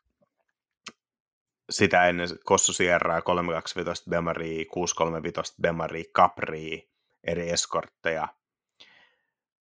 [1.71, 6.91] sitä ennen Kossu Sierraa, 325 Bemaria, 635 Bemaria, Capri,
[7.25, 8.29] eri eskortteja,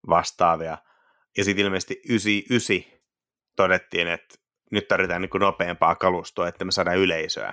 [0.08, 0.78] vastaavia.
[1.36, 3.00] Ja sitten ilmeisesti 99
[3.56, 4.34] todettiin, että
[4.70, 7.52] nyt tarvitaan niin nopeampaa kalustoa, että me saadaan yleisöä.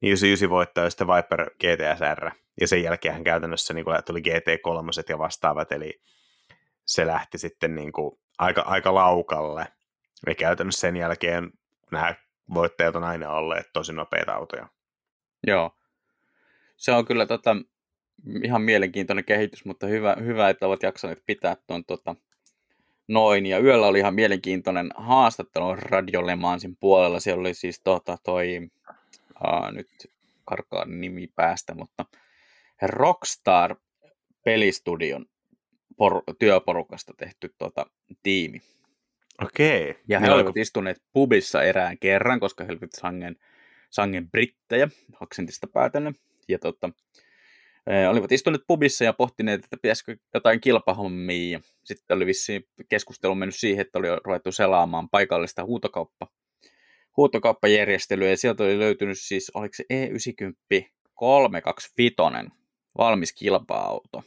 [0.00, 5.72] Niin 99 voittaa sitten Viper GTSR, ja sen jälkeen käytännössä niin tuli GT3 ja vastaavat,
[5.72, 6.02] eli
[6.86, 9.66] se lähti sitten niin kuin aika, aika laukalle.
[10.26, 11.50] Ja käytännössä sen jälkeen
[11.92, 12.14] nämä
[12.54, 14.68] voittajat on aina olleet tosi nopeita autoja.
[15.46, 15.74] Joo.
[16.76, 17.56] Se on kyllä tota,
[18.44, 22.16] ihan mielenkiintoinen kehitys, mutta hyvä, hyvä että ovat jaksaneet pitää tuon tota,
[23.08, 23.46] noin.
[23.46, 27.20] Ja yöllä oli ihan mielenkiintoinen haastattelu Radio Lemansin puolella.
[27.20, 28.68] Siellä oli siis tota, toi,
[29.34, 29.88] aa, nyt
[30.44, 32.04] karkaa nimi päästä, mutta
[32.82, 33.76] Rockstar
[34.44, 35.26] pelistudion
[36.02, 37.86] por- työporukasta tehty tota,
[38.22, 38.60] tiimi.
[39.44, 39.94] Okei.
[40.08, 43.36] Ja he no, olivat istuneet pubissa erään kerran, koska he olivat sangen,
[43.90, 44.88] sangen brittejä,
[45.20, 46.14] aksentista päätellen.
[46.48, 46.90] Ja tota,
[48.10, 51.60] olivat istuneet pubissa ja pohtineet, että pitäisikö jotain kilpahommia.
[51.84, 56.26] Sitten oli vissiin keskustelu mennyt siihen, että oli ruvettu selaamaan paikallista huutokauppa,
[57.16, 58.30] huutokauppajärjestelyä.
[58.30, 60.84] Ja sieltä oli löytynyt siis, oliko se E90
[61.14, 62.14] 325
[62.98, 64.22] valmis kilpa-auto.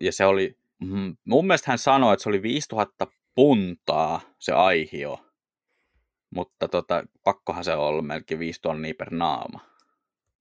[0.00, 5.18] Ja se oli mm, mun mielestä hän sanoi, että se oli 5000 puntaa se aihio,
[6.30, 9.60] mutta tota, pakkohan se ollut melkein 5 tonnia per naama.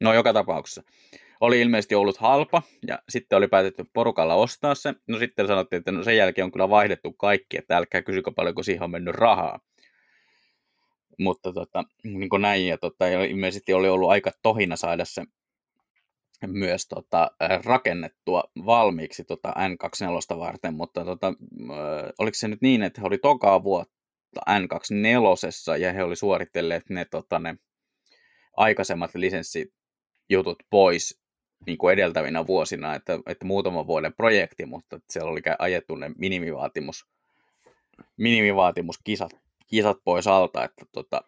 [0.01, 0.83] No joka tapauksessa.
[1.41, 4.93] Oli ilmeisesti ollut halpa ja sitten oli päätetty porukalla ostaa se.
[5.07, 8.63] No sitten sanottiin, että no sen jälkeen on kyllä vaihdettu kaikki, että älkää kysykö paljonko
[8.63, 9.59] siihen on mennyt rahaa.
[11.19, 15.23] Mutta tota, niin kuin näin, ja tota, ilmeisesti oli ollut aika tohina saada se
[16.47, 17.31] myös tota,
[17.65, 21.33] rakennettua valmiiksi tota N24 varten, mutta tota,
[22.19, 23.93] oliko se nyt niin, että he oli tokaa vuotta
[24.49, 27.55] N24 ja he oli suoritelleet ne, tota, ne
[28.57, 31.21] aikaisemmat lisenssijutut pois
[31.65, 37.05] niin kuin edeltävinä vuosina, että, että muutaman vuoden projekti, mutta siellä oli ajettu ne minimivaatimus,
[38.17, 39.31] minimivaatimuskisat
[39.67, 41.21] kisat pois alta, että tota,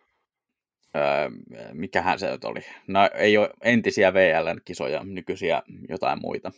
[0.95, 1.29] öö,
[1.73, 2.59] mikähän se nyt oli.
[2.87, 6.51] No, ei ole entisiä VLN-kisoja, nykyisiä jotain muita.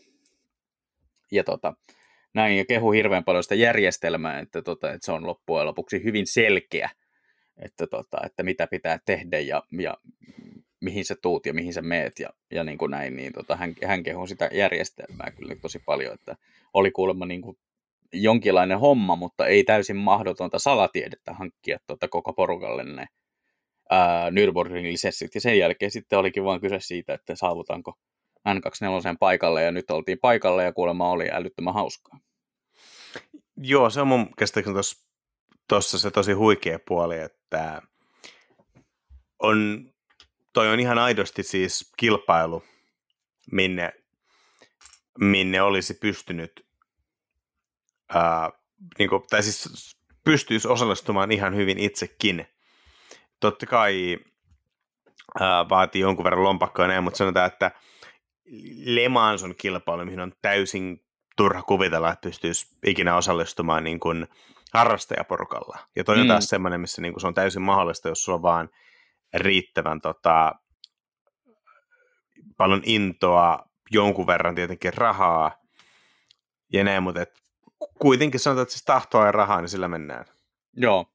[1.31, 1.73] Ja tota,
[2.33, 6.27] näin, ja kehu hirveän paljon sitä järjestelmää, että, tota, että se on loppujen lopuksi hyvin
[6.27, 6.89] selkeä,
[7.57, 9.97] että, tota, että mitä pitää tehdä ja, ja
[10.81, 13.75] mihin sä tuut ja mihin sä meet ja, ja niin kuin näin, niin tota, hän,
[13.85, 16.35] hän kehuu sitä järjestelmää kyllä tosi paljon, että
[16.73, 17.57] oli kuulemma niin kuin
[18.13, 23.07] jonkinlainen homma, mutta ei täysin mahdotonta salatiedettä hankkia tuota koko porukalle ne
[23.91, 25.35] ää, Nürburgringin lisenssit.
[25.35, 27.97] Ja sen jälkeen sitten olikin vain kyse siitä, että saavutaanko
[28.49, 32.19] N24 paikalle, ja nyt oltiin paikalle, ja kuulemma oli älyttömän hauskaa.
[33.57, 34.75] Joo, se on mun käsittääkseni
[35.67, 37.81] tuossa se tosi huikea puoli, että
[39.39, 39.89] on,
[40.53, 42.63] toi on ihan aidosti siis kilpailu,
[43.51, 43.93] minne,
[45.19, 46.65] minne olisi pystynyt
[48.09, 48.51] ää,
[48.99, 52.47] niin kuin, tai siis pystyisi osallistumaan ihan hyvin itsekin.
[53.41, 54.19] Totta kai
[55.39, 57.71] ää, vaatii jonkun verran lompakkoa näin, mutta sanotaan, että
[58.85, 61.05] Le Mans on kilpailu, mihin on täysin
[61.37, 64.27] turha kuvitella, että pystyisi ikinä osallistumaan niin kuin
[64.73, 65.77] harrastajaporukalla.
[65.95, 66.27] Ja toi on mm.
[66.27, 68.69] taas semmoinen, missä niin kuin se on täysin mahdollista, jos sulla on vaan
[69.33, 70.51] riittävän tota,
[72.57, 73.59] paljon intoa,
[73.91, 75.51] jonkun verran tietenkin rahaa
[76.73, 77.41] ja näin, mutta et
[77.99, 80.25] kuitenkin sanotaan, että siis tahtoa ja rahaa, niin sillä mennään.
[80.73, 81.05] Joo,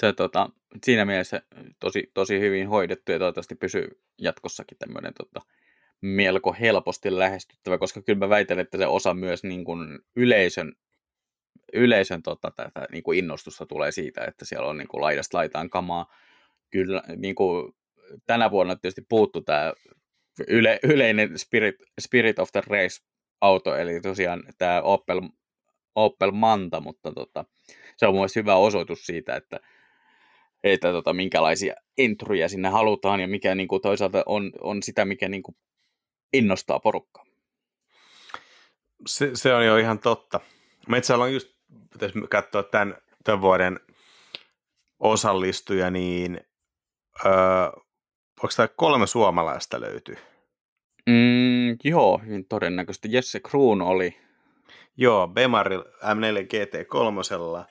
[0.00, 0.50] se tota,
[0.84, 1.42] siinä mielessä
[1.80, 5.40] tosi, tosi hyvin hoidettu ja toivottavasti pysyy jatkossakin tämmöinen tota,
[6.00, 10.72] melko helposti lähestyttävä, koska kyllä mä väitän, että se osa myös niin kuin yleisön,
[11.72, 15.70] yleisön tota, tätä, niin kuin innostusta tulee siitä, että siellä on niin kuin laidasta laitaan
[15.70, 16.14] kamaa.
[16.70, 17.72] Kyllä niin kuin,
[18.26, 19.72] tänä vuonna tietysti puuttu tämä
[20.48, 23.04] yle, yleinen spirit, spirit of the race
[23.40, 25.20] auto, eli tosiaan tämä Opel
[25.94, 27.44] Opel Manta, mutta tota,
[27.96, 29.60] se on mielestäni hyvä osoitus siitä, että,
[30.64, 35.28] että tota, minkälaisia intruja sinne halutaan ja mikä niin kuin, toisaalta on, on sitä, mikä
[35.28, 35.56] niin kuin,
[36.32, 37.24] innostaa porukkaa.
[39.06, 40.40] Se, se on jo ihan totta.
[40.88, 41.48] Metsällä on just,
[41.92, 43.80] pitäisi katsoa tämän, tämän vuoden
[44.98, 46.40] osallistuja, niin
[47.26, 47.32] öö,
[48.42, 50.16] onko tämä kolme suomalaista löytyy?
[51.06, 53.08] Mm, joo, hyvin todennäköisesti.
[53.12, 54.16] Jesse Kruun oli
[54.96, 57.64] Joo, Bemaril M4 GT3.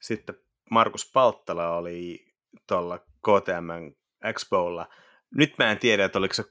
[0.00, 0.34] Sitten
[0.70, 2.29] Markus Palttala oli
[2.66, 3.92] tuolla KTM
[4.24, 4.88] Expolla.
[5.34, 6.44] Nyt mä en tiedä, että oliko se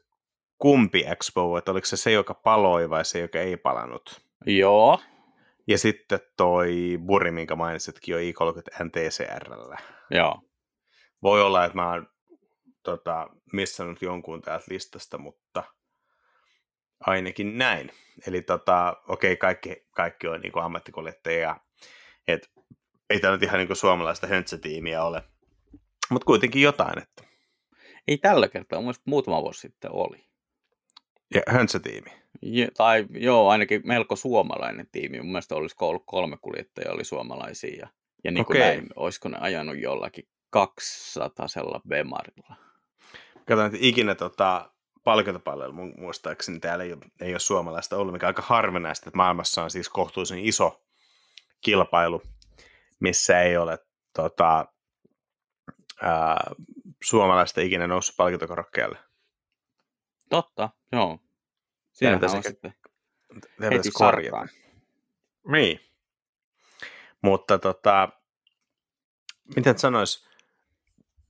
[0.58, 4.22] kumpi Expo, että oliko se se, joka paloi vai se, joka ei palannut.
[4.45, 5.00] Joo.
[5.68, 9.78] Ja sitten toi Buri, minkä mainitsitkin, jo i30 NTCRllä.
[10.12, 10.41] Joo.
[11.24, 12.08] Voi olla, että mä oon
[12.84, 15.64] tota, missannut jonkun täältä listasta, mutta–
[17.00, 17.91] ainakin näin.
[18.28, 21.56] Eli tota, okei, kaikki, kaikki on niin ammattikuljettajia.
[22.28, 22.52] Et
[23.10, 25.24] ei tämä nyt ihan niin suomalaista höntsätiimiä ole,
[26.10, 26.97] mutta kuitenkin jotain.
[26.97, 27.24] Että...
[28.07, 30.26] Ei tällä kertaa, mun muutama vuosi sitten oli.
[31.36, 32.10] Ja höntsätiimi?
[32.41, 35.18] Ja, tai joo, ainakin melko suomalainen tiimi.
[35.18, 37.80] Mun mielestä olisi ollut kolme kuljettajaa oli suomalaisia.
[37.80, 37.88] Ja,
[38.24, 41.47] ja niin kuin näin, olisiko ne ajanut jollakin 200
[41.88, 42.55] Bemarilla.
[43.36, 44.72] Katsotaan, että ikinä tota,
[45.03, 49.64] palkintopalvelu muistaakseni täällä ei ole, ei ole suomalaista ollut, mikä on aika harvinaista, että maailmassa
[49.64, 50.84] on siis kohtuullisen iso
[51.62, 52.22] kilpailu,
[52.99, 53.80] missä ei ole
[54.16, 54.66] tota,
[56.02, 56.52] ää,
[57.04, 58.97] suomalaista ikinä noussut palkintokorokkeelle.
[60.30, 61.20] Totta, joo.
[61.91, 62.74] Siinä on sitten
[63.62, 64.47] heti korjata.
[65.47, 65.80] Niin.
[67.22, 68.10] Mutta tota,
[69.56, 70.30] miten sanois,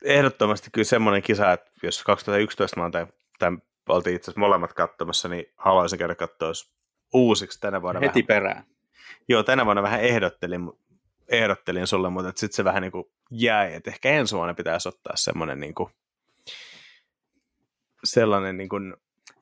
[0.04, 2.92] ehdottomasti kyllä semmoinen kisa, että jos 2011 mä oon
[3.40, 6.52] tämän oltiin itse asiassa molemmat katsomassa, niin haluaisin käydä katsoa
[7.14, 8.00] uusiksi tänä vuonna.
[8.00, 8.28] Heti vähän.
[8.28, 8.64] perään.
[9.30, 10.62] Joo, tänä vuonna vähän ehdottelin,
[11.32, 15.16] ehdottelin sulle, mutta sitten se vähän niin kuin jäi, että ehkä ensi vuonna pitäisi ottaa
[15.16, 15.90] semmoinen niin kuin,
[18.04, 18.94] sellainen niin kuin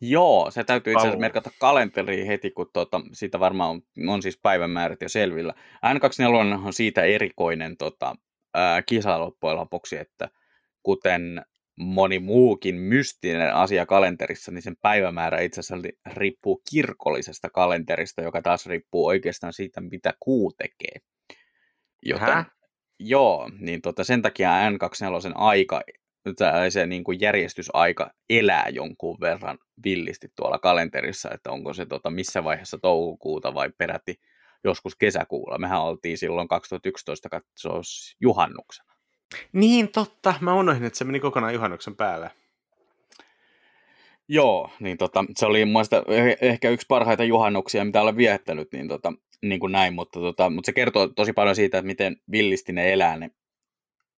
[0.01, 4.39] Joo, se täytyy itse asiassa merkata kalenteriin heti, kun tuota, siitä varmaan on, on siis
[4.43, 5.53] päivämäärät jo selvillä.
[5.85, 8.15] N24 on siitä erikoinen tota,
[8.53, 10.29] ää, kisa loppujen lopuksi, että
[10.83, 18.41] kuten moni muukin mystinen asia kalenterissa, niin sen päivämäärä itse asiassa riippuu kirkollisesta kalenterista, joka
[18.41, 21.01] taas riippuu oikeastaan siitä, mitä kuu tekee.
[22.07, 22.45] Joten, Hä?
[22.99, 25.81] Joo, niin tota, sen takia N24 aika,
[26.69, 32.43] se niin kuin järjestysaika elää jonkun verran villisti tuolla kalenterissa, että onko se tota, missä
[32.43, 34.21] vaiheessa toukokuuta vai peräti
[34.63, 35.57] joskus kesäkuulla.
[35.57, 37.81] Mehän oltiin silloin 2011 katsoa
[38.21, 38.93] juhannuksena.
[39.53, 40.33] Niin, totta.
[40.41, 42.31] Mä unohdin, että se meni kokonaan juhannuksen päälle.
[44.29, 46.03] Joo, niin tota, se oli mun mielestä
[46.41, 50.65] ehkä yksi parhaita juhannuksia, mitä olen viettänyt, niin, tota, niin kuin näin, mutta, tota, mutta
[50.65, 53.31] se kertoo tosi paljon siitä, että miten villisti ne elää ne,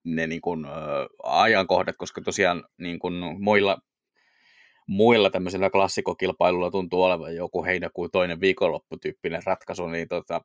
[0.04, 0.70] ne niin kuin, ä,
[1.22, 3.78] ajankohdat, koska tosiaan niin kuin muilla,
[4.86, 10.40] muilla tämmöisillä klassikokilpailuilla tuntuu olevan joku heinäkuun toinen viikonlopputyyppinen ratkaisu, niin tota,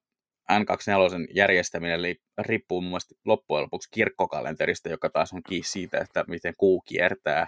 [0.52, 2.00] N24 järjestäminen
[2.38, 7.48] riippuu muun muassa loppujen lopuksi kirkkokalenterista, joka taas on kiinni siitä, että miten kuu kiertää.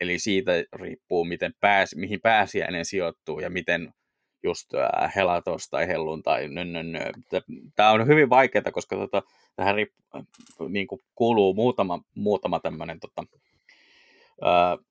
[0.00, 3.92] Eli siitä riippuu, miten pääs, mihin pääsiäinen sijoittuu ja miten
[4.42, 4.70] just
[5.16, 6.86] helatos tai hellun tai nönnön.
[7.76, 9.22] Tämä on hyvin vaikeaa, koska tota,
[9.56, 10.02] tähän riippu,
[10.68, 13.24] niin kuuluu muutama, muutama tämmöinen tota,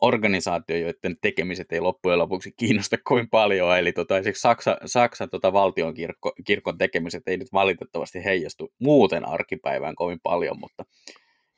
[0.01, 3.77] organisaatio, joiden tekemiset ei loppujen lopuksi kiinnosta kovin paljon.
[3.77, 9.25] Eli tota, esimerkiksi Saksa, Saksan tota, valtion kirkko, kirkon tekemiset ei nyt valitettavasti heijastu muuten
[9.25, 10.85] arkipäivään kovin paljon, mutta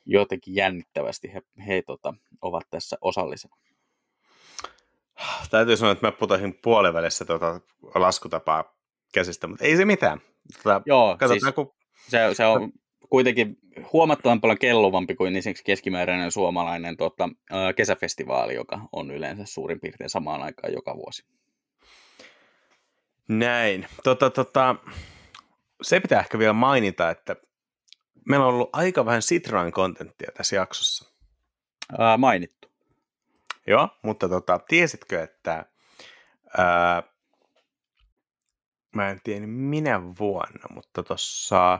[0.05, 3.55] jotenkin jännittävästi he, he tota, ovat tässä osallisena.
[5.49, 7.61] Täytyy sanoa, että mä putosin puolivälissä tuota
[7.95, 8.75] laskutapaa
[9.13, 10.21] käsistä, mutta ei se mitään.
[10.63, 11.73] Tota, Joo, katsotaan, siis kun...
[12.07, 12.71] se, se on
[13.09, 13.57] kuitenkin
[13.93, 17.29] huomattavan paljon kelluvampi kuin esimerkiksi keskimääräinen suomalainen tota,
[17.75, 21.25] kesäfestivaali, joka on yleensä suurin piirtein samaan aikaan joka vuosi.
[23.27, 23.87] Näin.
[24.03, 24.75] Tota, tota,
[25.81, 27.35] se pitää ehkä vielä mainita, että
[28.29, 31.13] meillä on ollut aika vähän Citroen kontenttia tässä jaksossa.
[31.97, 32.71] Ää, mainittu.
[33.67, 35.65] Joo, mutta tota, tiesitkö, että
[36.57, 37.03] ää,
[38.95, 41.79] mä en tiedä minä vuonna, mutta tuossa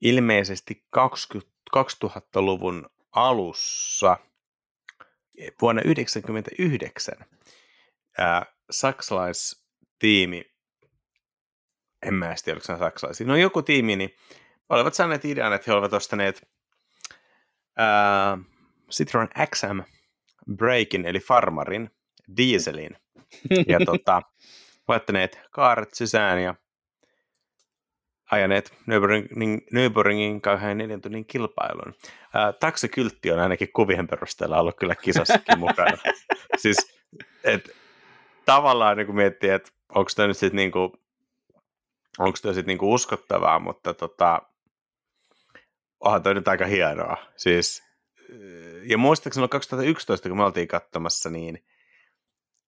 [0.00, 4.16] ilmeisesti 20, 2000-luvun alussa
[5.62, 7.14] vuonna 1999
[8.18, 10.44] ää, saksalaistiimi,
[12.02, 14.14] en mä tiedä, oliko se saksalaisia, no joku tiimi, niin
[14.68, 16.48] olivat saaneet idean, että he olivat ostaneet
[17.76, 18.38] ää,
[18.90, 19.80] Citroen XM
[20.56, 21.90] Breakin, eli Farmarin,
[22.36, 22.96] dieselin,
[23.68, 24.22] ja tota,
[24.88, 26.54] laittaneet kaaret sisään ja
[28.30, 31.94] ajaneet Nürburgringin, Nürburgringin kauhean neljän tunnin kilpailun.
[32.34, 35.96] Ää, taksikyltti on ainakin kuvien perusteella ollut kyllä kisassakin mukana.
[36.56, 36.76] siis,
[37.44, 37.70] et,
[38.44, 40.92] tavallaan niin miettii, että onko tämä nyt sitten niinku,
[42.18, 44.42] onko tämä sitten niinku uskottavaa, mutta tota,
[46.00, 47.16] onhan toi nyt aika hienoa.
[47.36, 47.82] Siis,
[48.82, 51.64] ja muistaakseni 2011, kun me oltiin katsomassa, niin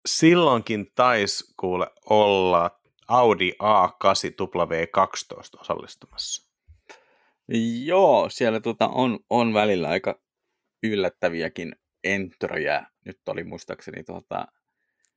[0.06, 6.50] silloinkin taisi kuule olla Audi A8 W12 osallistumassa.
[7.86, 10.20] Joo, siellä tota on, on välillä aika
[10.84, 12.86] yllättäviäkin entröjä.
[13.06, 14.48] Nyt oli muistaakseni tota,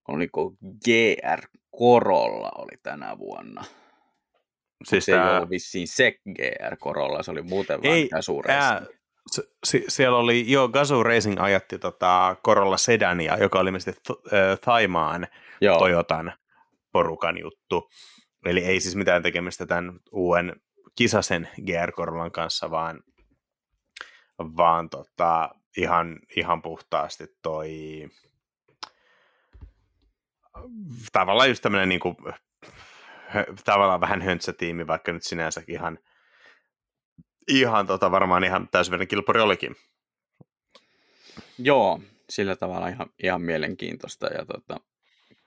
[0.09, 0.51] oliko
[0.85, 1.41] GR
[1.79, 3.65] Corolla oli tänä vuonna.
[4.85, 5.31] Siis se tämä...
[5.31, 8.83] ei ollut vissiin se GR Corolla, se oli muuten ei, vaan suureissa.
[9.65, 14.03] Se, siellä oli, joo, Gazoo Racing ajatti tota Corolla Sedania, joka oli ilmeisesti
[14.61, 15.27] Thaimaan
[15.79, 16.33] Toyotan
[16.93, 17.91] porukan juttu.
[18.45, 20.57] Eli ei siis mitään tekemistä tämän uuden
[20.95, 23.03] kisasen GR Corollan kanssa, vaan,
[24.39, 27.71] vaan tota, ihan, ihan puhtaasti toi
[31.13, 32.01] tavallaan just tämmöinen niin
[33.65, 35.99] tavallaan vähän höntsätiimi, vaikka nyt sinänsä ihan,
[37.49, 39.77] ihan tota, varmaan ihan täysverinen kilpari olikin.
[41.59, 44.27] Joo, sillä tavalla ihan, ihan mielenkiintoista.
[44.27, 44.81] Ja tota,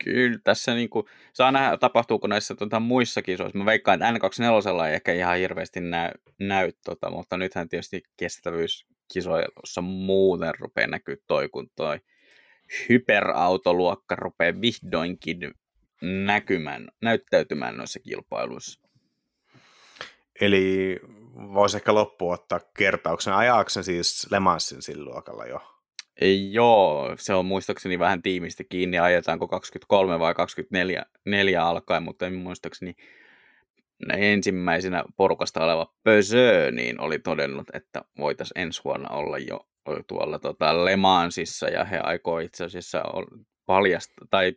[0.04, 3.58] Kyllä tässä niin kuin, saa nähdä, tapahtuuko näissä tota, muissa kisoissa.
[3.58, 9.82] Mä veikkaan, että N24 ei ehkä ihan hirveästi näy, näy tota, mutta nythän tietysti kestävyyskisoissa
[9.82, 12.00] muuten rupeaa näkyä toi, kun toi
[12.90, 15.54] hyperautoluokka rupeaa vihdoinkin
[16.02, 18.89] näkymään, näyttäytymään noissa kilpailuissa.
[20.41, 21.00] Eli
[21.36, 23.34] voisi ehkä loppuun ottaa kertauksen.
[23.34, 25.60] Ajaaksen siis Lemansin sillä luokalla jo?
[26.22, 32.28] Ei, joo, se on muistaakseni vähän tiimistä kiinni, ajetaanko 23 vai 24 neljä alkaen, mutta
[32.28, 32.96] en muistaakseni
[34.14, 39.68] ensimmäisenä porukasta oleva Pösö, niin oli todennut, että voitaisiin ensi vuonna olla jo
[40.08, 43.04] tuolla tota Le Mansissa, ja he aikoo itse asiassa
[43.66, 44.53] paljasta tai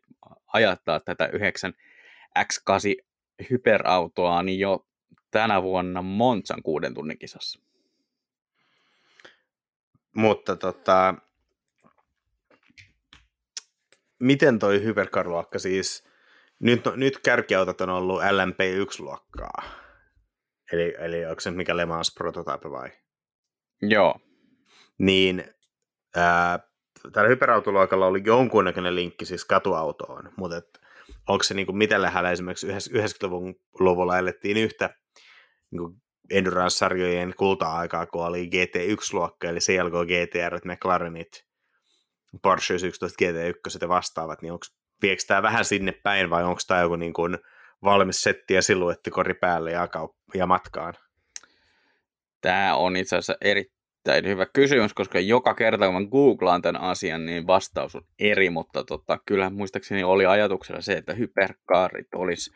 [0.47, 1.75] ajattaa tätä 9
[2.39, 3.05] X8
[3.51, 4.87] hyperautoa niin jo
[5.31, 7.61] tänä vuonna Monsan kuuden tunnin kisassa.
[10.17, 11.15] Mutta tota,
[14.19, 16.05] miten toi hypercar-luokka siis,
[16.61, 19.63] nyt, nyt kärkiautot on ollut LMP1-luokkaa,
[20.73, 22.91] eli, eli onko se mikä Le Mans prototype vai?
[23.83, 24.21] Joo.
[24.99, 25.45] Niin
[26.17, 26.68] ää,
[27.13, 30.79] tällä hyperautoluokalla oli jonkunnäköinen linkki siis katuautoon, mutta et,
[31.29, 34.91] onko se niin kuin miten lähellä esimerkiksi 90-luvulla elettiin yhtä
[35.71, 35.95] niin kuin
[36.31, 41.45] endurance-sarjojen kulta-aikaa, kun oli GT1-luokka, eli CLK GTR, McLarenit,
[42.43, 44.67] Porsche 11 GT1 ja vastaavat, niin onko
[45.03, 47.39] viekö tämä vähän sinne päin vai onko tämä joku niin kuin
[47.85, 50.95] valmis setti ja siluettikori päälle ja, kaup- ja matkaan?
[52.41, 53.37] Tämä on itse asiassa
[54.17, 58.51] erittäin hyvä kysymys, koska joka kerta kun mä googlaan tämän asian, niin vastaus on eri,
[58.51, 62.51] mutta tota, kyllä muistaakseni oli ajatuksena se, että hyperkaarit olisi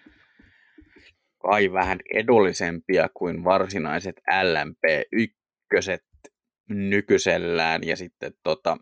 [1.42, 5.98] kai vähän edullisempia kuin varsinaiset LMP1
[6.68, 8.76] nykyisellään ja sitten tota,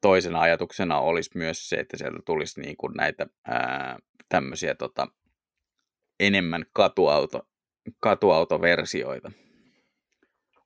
[0.00, 3.98] toisena ajatuksena olisi myös se, että sieltä tulisi niin kuin näitä ää,
[4.28, 5.08] tämmöisiä tota,
[6.20, 7.48] enemmän katuauto,
[8.00, 9.32] katuautoversioita.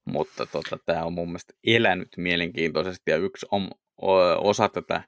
[0.05, 3.71] Mutta tota, tämä on mun mielestä elänyt mielenkiintoisesti ja yksi on,
[4.39, 5.03] osa tätä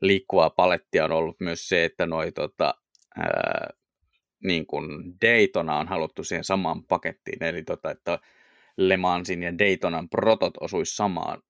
[0.00, 2.74] liikkuvaa palettia on ollut myös se, että noi tota,
[3.16, 3.70] ää,
[4.44, 8.18] niin kuin Daytona on haluttu siihen samaan pakettiin, eli tota, että
[8.76, 11.42] Le Mansin ja Daytonan protot osuisi samaan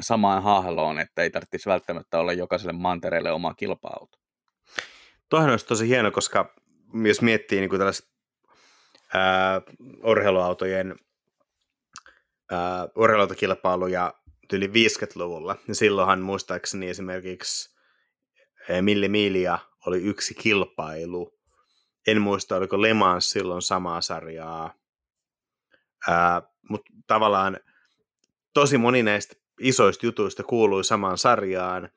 [0.00, 4.18] samaan hahloon, että ei tarvitsisi välttämättä olla jokaiselle mantereelle oma kilpa-auto.
[5.28, 6.54] Toihan olisi tosi hieno, koska
[7.04, 8.12] jos miettii niin tällaista
[9.14, 9.62] ää,
[10.04, 10.94] urheiluautojen
[12.52, 14.14] ää, urheiluautokilpailuja
[14.52, 17.76] yli 50-luvulla, niin silloinhan muistaakseni esimerkiksi
[18.80, 21.38] Milli Milia oli yksi kilpailu.
[22.06, 24.74] En muista, oliko Le Mans silloin samaa sarjaa.
[26.68, 27.60] mutta tavallaan
[28.54, 31.88] tosi moni näistä isoista jutuista kuului samaan sarjaan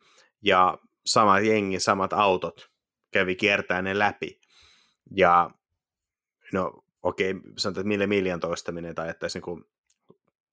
[0.41, 2.69] ja sama jengi, samat autot
[3.11, 4.39] kävi kiertää ne läpi.
[5.15, 5.49] Ja
[6.53, 9.65] no okei, okay, sanotaan, että mille miljan toistaminen tai että niin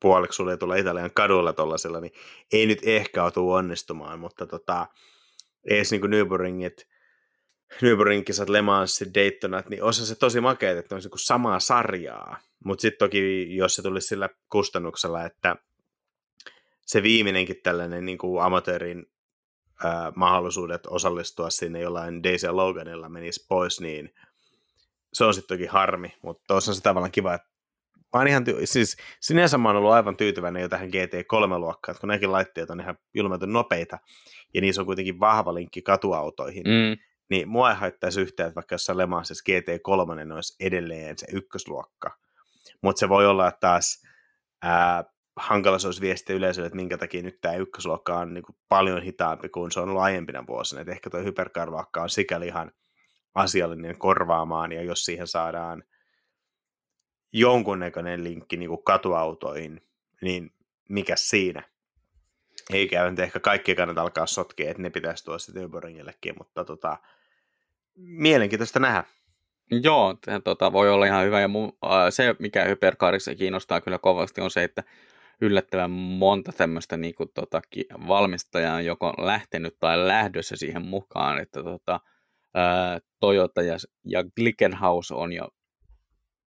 [0.03, 2.13] puoliksi sulle tulla Italian kadulla tollasella, niin
[2.53, 4.87] ei nyt ehkä ole onnistumaan, mutta tota,
[5.71, 6.87] edes niin Nürburgringit,
[7.83, 12.39] Nürburgring-kisat, Le Mans, Daytonat, niin olisi se tosi makea, että olisi niin samaa sarjaa.
[12.65, 15.57] Mutta sitten toki, jos se tulisi sillä kustannuksella, että
[16.87, 19.07] se viimeinenkin tällainen niin kuin amatöörin
[19.85, 24.15] ää, mahdollisuudet osallistua sinne jollain Daisy Loganilla menisi pois, niin
[25.13, 27.52] se on sitten toki harmi, mutta on se tavallaan kiva, että
[28.13, 32.09] mä oon ihan, ty- siis sinänsä mä oon ollut aivan tyytyväinen jo tähän GT3-luokkaan, kun
[32.09, 33.99] nekin laitteet on ihan julmetun nopeita,
[34.55, 36.97] ja niissä on kuitenkin vahva linkki katuautoihin, mm.
[37.31, 42.17] niin mua ei haittaisi yhtään, että vaikka jossain Lemansissa GT3 olisi edelleen se ykkösluokka,
[42.83, 44.03] mutta se voi olla että taas
[44.63, 45.05] ää,
[45.37, 49.03] hankala se olisi viestiä yleisölle, että minkä takia nyt tämä ykkösluokka on niin kuin paljon
[49.03, 50.81] hitaampi kuin se on ollut aiempina vuosina.
[50.81, 52.73] Että ehkä tuo hyperkarluokka on sikäli ihan
[53.35, 55.83] asiallinen korvaamaan, ja jos siihen saadaan
[57.33, 59.83] jonkunnäköinen linkki niin kuin katuautoihin,
[60.23, 60.53] niin
[60.89, 61.63] mikä siinä?
[62.73, 66.97] Eikä nyt ehkä kaikki kannata alkaa sotkea, että ne pitäisi tuoda sitten Nürburgringillekin, mutta tota,
[67.97, 69.05] mielenkiintoista nähdä.
[69.71, 70.15] Joo,
[70.45, 71.41] tota, voi olla ihan hyvä.
[71.41, 74.83] Ja mu, äh, se, mikä hyperkaarissa kiinnostaa kyllä kovasti, on se, että
[75.41, 77.63] yllättävän monta tämmöistä niin kuin, tota,
[78.09, 82.01] valmistajaa on joko lähtenyt tai lähdössä siihen mukaan, että tota,
[82.55, 85.49] ää, Toyota ja, ja Glickenhaus on jo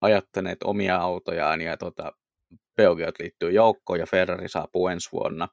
[0.01, 2.13] ajattaneet omia autojaan ja tota,
[2.77, 5.49] Peugeot liittyy joukkoon ja Ferrari saapuu ensi vuonna.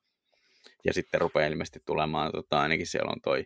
[0.85, 3.45] Ja sitten rupeaa ilmeisesti tulemaan, tota, ainakin siellä on toi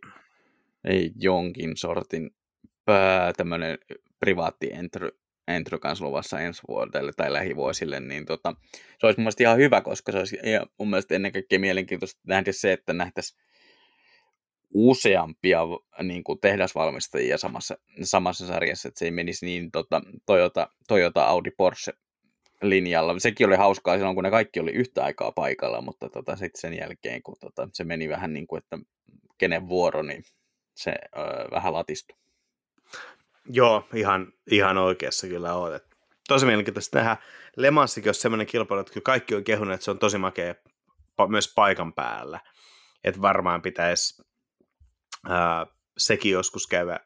[0.84, 2.32] ei, jonkin sortin
[3.38, 3.78] tämmöinen
[4.20, 5.10] privaatti entry,
[5.48, 8.56] Entry kanssa luvassa ensi vuodelle tai lähivuosille, niin tota,
[9.00, 12.22] se olisi mun mielestä ihan hyvä, koska se olisi ja mun mielestä ennen kaikkea mielenkiintoista
[12.28, 13.42] nähdä se, että nähtäisiin
[14.74, 15.62] useampia
[16.04, 21.52] niin kuin tehdasvalmistajia samassa, samassa sarjassa, että se ei menisi niin tota, Toyota, Toyota, Audi,
[21.52, 21.94] Porsche
[22.62, 23.20] linjalla.
[23.20, 26.78] Sekin oli hauskaa silloin, kun ne kaikki oli yhtä aikaa paikalla, mutta tota, sitten sen
[26.78, 28.80] jälkeen, kun tota, se meni vähän niin kuin, että
[29.38, 30.24] kenen vuoro, niin
[30.76, 32.18] se öö, vähän latistui.
[33.46, 35.84] Joo, ihan, ihan oikeassa kyllä olet.
[36.28, 37.18] Tosi mielenkiintoista nähdä.
[37.58, 40.56] Le Mansikin on sellainen kilpailu, että kaikki on kehunut, että se on tosi makea
[41.30, 42.40] myös paikan päällä.
[43.04, 44.24] Että varmaan pitäisi
[45.30, 45.66] ää,
[45.98, 47.00] sekin joskus käydä,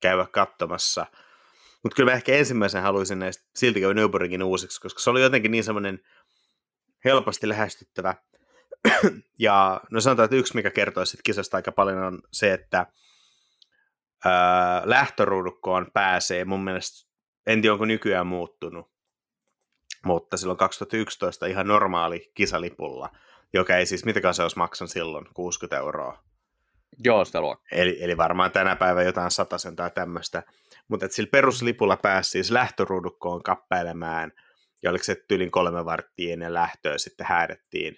[0.00, 1.06] käydä katsomassa.
[1.82, 5.50] Mutta kyllä mä ehkä ensimmäisen haluaisin näistä silti käydä Nürburgringin uusiksi, koska se oli jotenkin
[5.50, 6.00] niin semmoinen
[7.04, 8.14] helposti lähestyttävä
[9.38, 12.86] ja no sanotaan, että yksi, mikä kertoo siitä kisasta aika paljon, on se, että
[14.24, 17.10] ää, lähtöruudukkoon pääsee mun mielestä,
[17.46, 18.90] en tiedä onko nykyään muuttunut,
[20.04, 23.10] mutta silloin 2011 ihan normaali kisalipulla,
[23.52, 26.22] joka ei siis, mitäkään se olisi maksan silloin, 60 euroa.
[27.04, 27.78] Joo, sitä luokkaa.
[27.78, 30.42] Eli, eli varmaan tänä päivänä jotain satasen tai tämmöistä.
[30.88, 34.32] Mutta sillä peruslipulla pääsi siis lähtöruudukkoon kappailemaan,
[34.82, 37.96] ja oliko se tyylin kolme varttia ennen lähtöä sitten häädettiin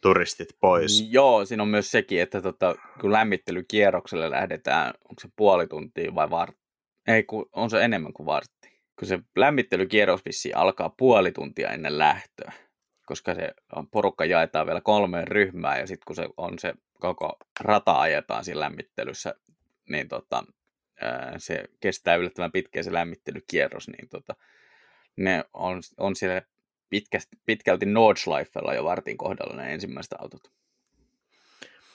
[0.00, 1.08] turistit pois.
[1.10, 6.30] Joo, siinä on myös sekin, että tota, kun lämmittelykierrokselle lähdetään, onko se puoli tuntia vai
[6.30, 6.64] vartti?
[7.06, 8.80] Ei, kun on se enemmän kuin vartti.
[8.98, 10.20] Kun se lämmittelykierros
[10.54, 12.52] alkaa puoli tuntia ennen lähtöä,
[13.06, 13.50] koska se
[13.90, 16.74] porukka jaetaan vielä kolmeen ryhmään ja sitten kun se on se
[17.04, 19.34] koko rata ajetaan siinä lämmittelyssä,
[19.88, 20.44] niin tota,
[21.38, 24.34] se kestää yllättävän pitkä se lämmittelykierros, niin tota,
[25.16, 26.42] ne on, on siellä
[26.90, 30.52] pitkästi, pitkälti Nordschleifella jo vartin kohdalla ne ensimmäiset autot.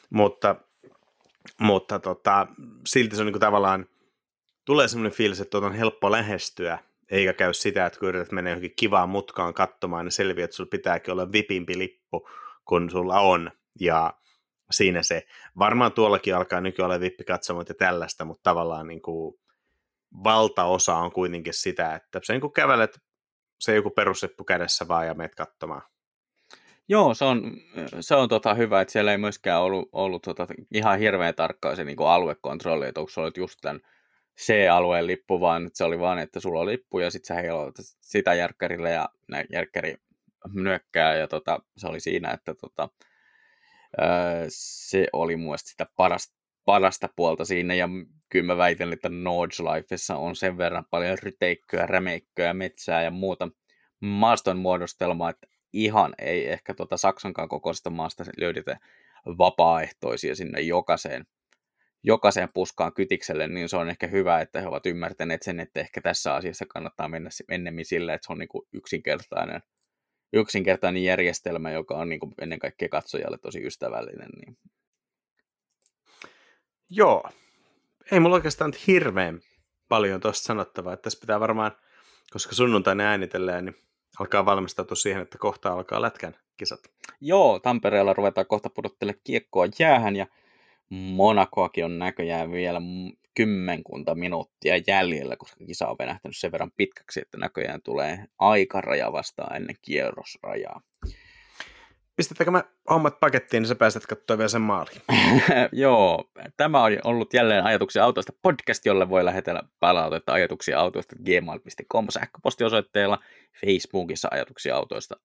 [0.09, 0.55] Mutta,
[1.59, 2.47] mutta tota,
[2.87, 3.85] silti se on niin tavallaan,
[4.65, 6.79] tulee sellainen fiilis, että on helppo lähestyä,
[7.09, 10.69] eikä käy sitä, että kun yrität mennä johonkin kivaan mutkaan katsomaan, niin selviää, että sulla
[10.69, 12.29] pitääkin olla vipimpi lippu,
[12.65, 13.51] kun sulla on.
[13.79, 14.13] Ja
[14.71, 15.23] siinä se,
[15.59, 19.35] varmaan tuollakin alkaa nykyään olla vippikatsomot ja tällaista, mutta tavallaan niin kuin
[20.23, 22.99] valtaosa on kuitenkin sitä, että se niin kuin kävelet
[23.59, 25.81] se joku perusseppu kädessä vaan ja meet katsomaan.
[26.87, 27.57] Joo, se on,
[27.99, 31.83] se on tota hyvä, että siellä ei myöskään ollut, ollut tota ihan hirveän tarkkaa se
[31.83, 33.81] niin aluekontrolli, että onko sulla just tämän
[34.39, 37.85] C-alueen lippu, vaan että se oli vaan, että sulla on lippu ja sitten sä heilotat
[38.01, 39.09] sitä järkkärille ja
[39.53, 39.95] järkkäri
[40.53, 42.89] nyökkää ja tota, se oli siinä, että tota,
[44.49, 46.35] se oli mun sitä parasta,
[46.65, 47.89] parasta puolta siinä ja
[48.29, 53.49] kyllä mä väitän, että Nordschleifessa on sen verran paljon ryteikköä, rämeikköä, metsää ja muuta
[53.99, 58.79] maaston muodostelmaa, että ihan ei ehkä tuota Saksankaan kokoisesta maasta löydetä
[59.25, 61.25] vapaaehtoisia sinne jokaiseen,
[62.03, 66.01] jokaiseen puskaan kytikselle, niin se on ehkä hyvä, että he ovat ymmärtäneet sen, että ehkä
[66.01, 69.61] tässä asiassa kannattaa mennä ennemmin sillä, että se on niin kuin yksinkertainen,
[70.33, 74.29] yksinkertainen järjestelmä, joka on niin kuin ennen kaikkea katsojalle tosi ystävällinen.
[74.29, 74.57] Niin.
[76.89, 77.23] Joo,
[78.11, 79.39] ei mulla oikeastaan hirveän
[79.87, 80.93] paljon tuosta sanottavaa.
[80.93, 81.71] Että tässä pitää varmaan,
[82.31, 83.75] koska sunnuntaina äänitellään, niin
[84.19, 86.79] alkaa valmistautua siihen, että kohta alkaa lätkän kisat.
[87.21, 90.27] Joo, Tampereella ruvetaan kohta pudottele kiekkoa jäähän ja
[90.89, 92.81] Monakoakin on näköjään vielä
[93.39, 99.55] kymmenkunta minuuttia jäljellä, koska kisa on venähtänyt sen verran pitkäksi, että näköjään tulee aikaraja vastaan
[99.55, 100.81] ennen kierrosrajaa.
[102.15, 105.01] Pistetäänkö me hommat pakettiin, niin sä pääset katsoa vielä sen maaliin.
[105.71, 112.05] Joo, tämä on ollut jälleen Ajatuksia autoista podcast, jolle voi lähetellä palautetta ajatuksia autoista gmail.com
[112.09, 113.19] sähköpostiosoitteella,
[113.61, 115.15] Facebookissa Ajatuksia autoista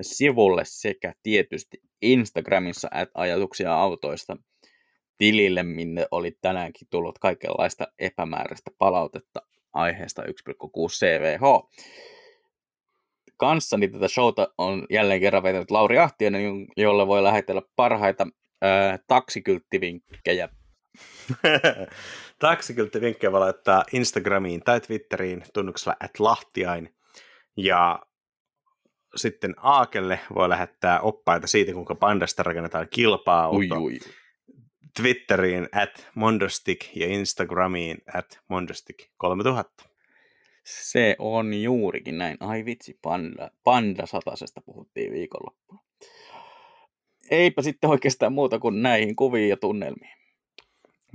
[0.00, 4.36] sivulle sekä tietysti Instagramissa at ajatuksia autoista
[5.22, 9.42] tilille, minne oli tänäänkin tullut kaikenlaista epämääräistä palautetta
[9.72, 10.28] aiheesta 1,6
[10.90, 11.42] CVH
[13.36, 18.26] kanssani tätä showta on jälleen kerran vetänyt Lauri Ahtiainen, jolle voi lähetellä parhaita
[18.62, 20.48] ää, taksikylttivinkkejä.
[22.38, 26.94] taksikylttivinkkejä voi laittaa Instagramiin tai Twitteriin tunnuksella at lahtiain.
[27.56, 28.02] Ja
[29.16, 33.98] sitten Aakelle voi lähettää oppaita siitä, kuinka pandasta rakennetaan kilpaa ui, ui.
[34.96, 39.84] Twitteriin at Mondostik ja Instagramiin at Mondostik 3000.
[40.64, 42.36] Se on juurikin näin.
[42.40, 45.80] Ai vitsi, panda, panda satasesta puhuttiin viikonloppuna.
[47.30, 50.16] Eipä sitten oikeastaan muuta kuin näihin kuviin ja tunnelmiin.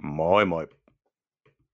[0.03, 0.67] Moi moi.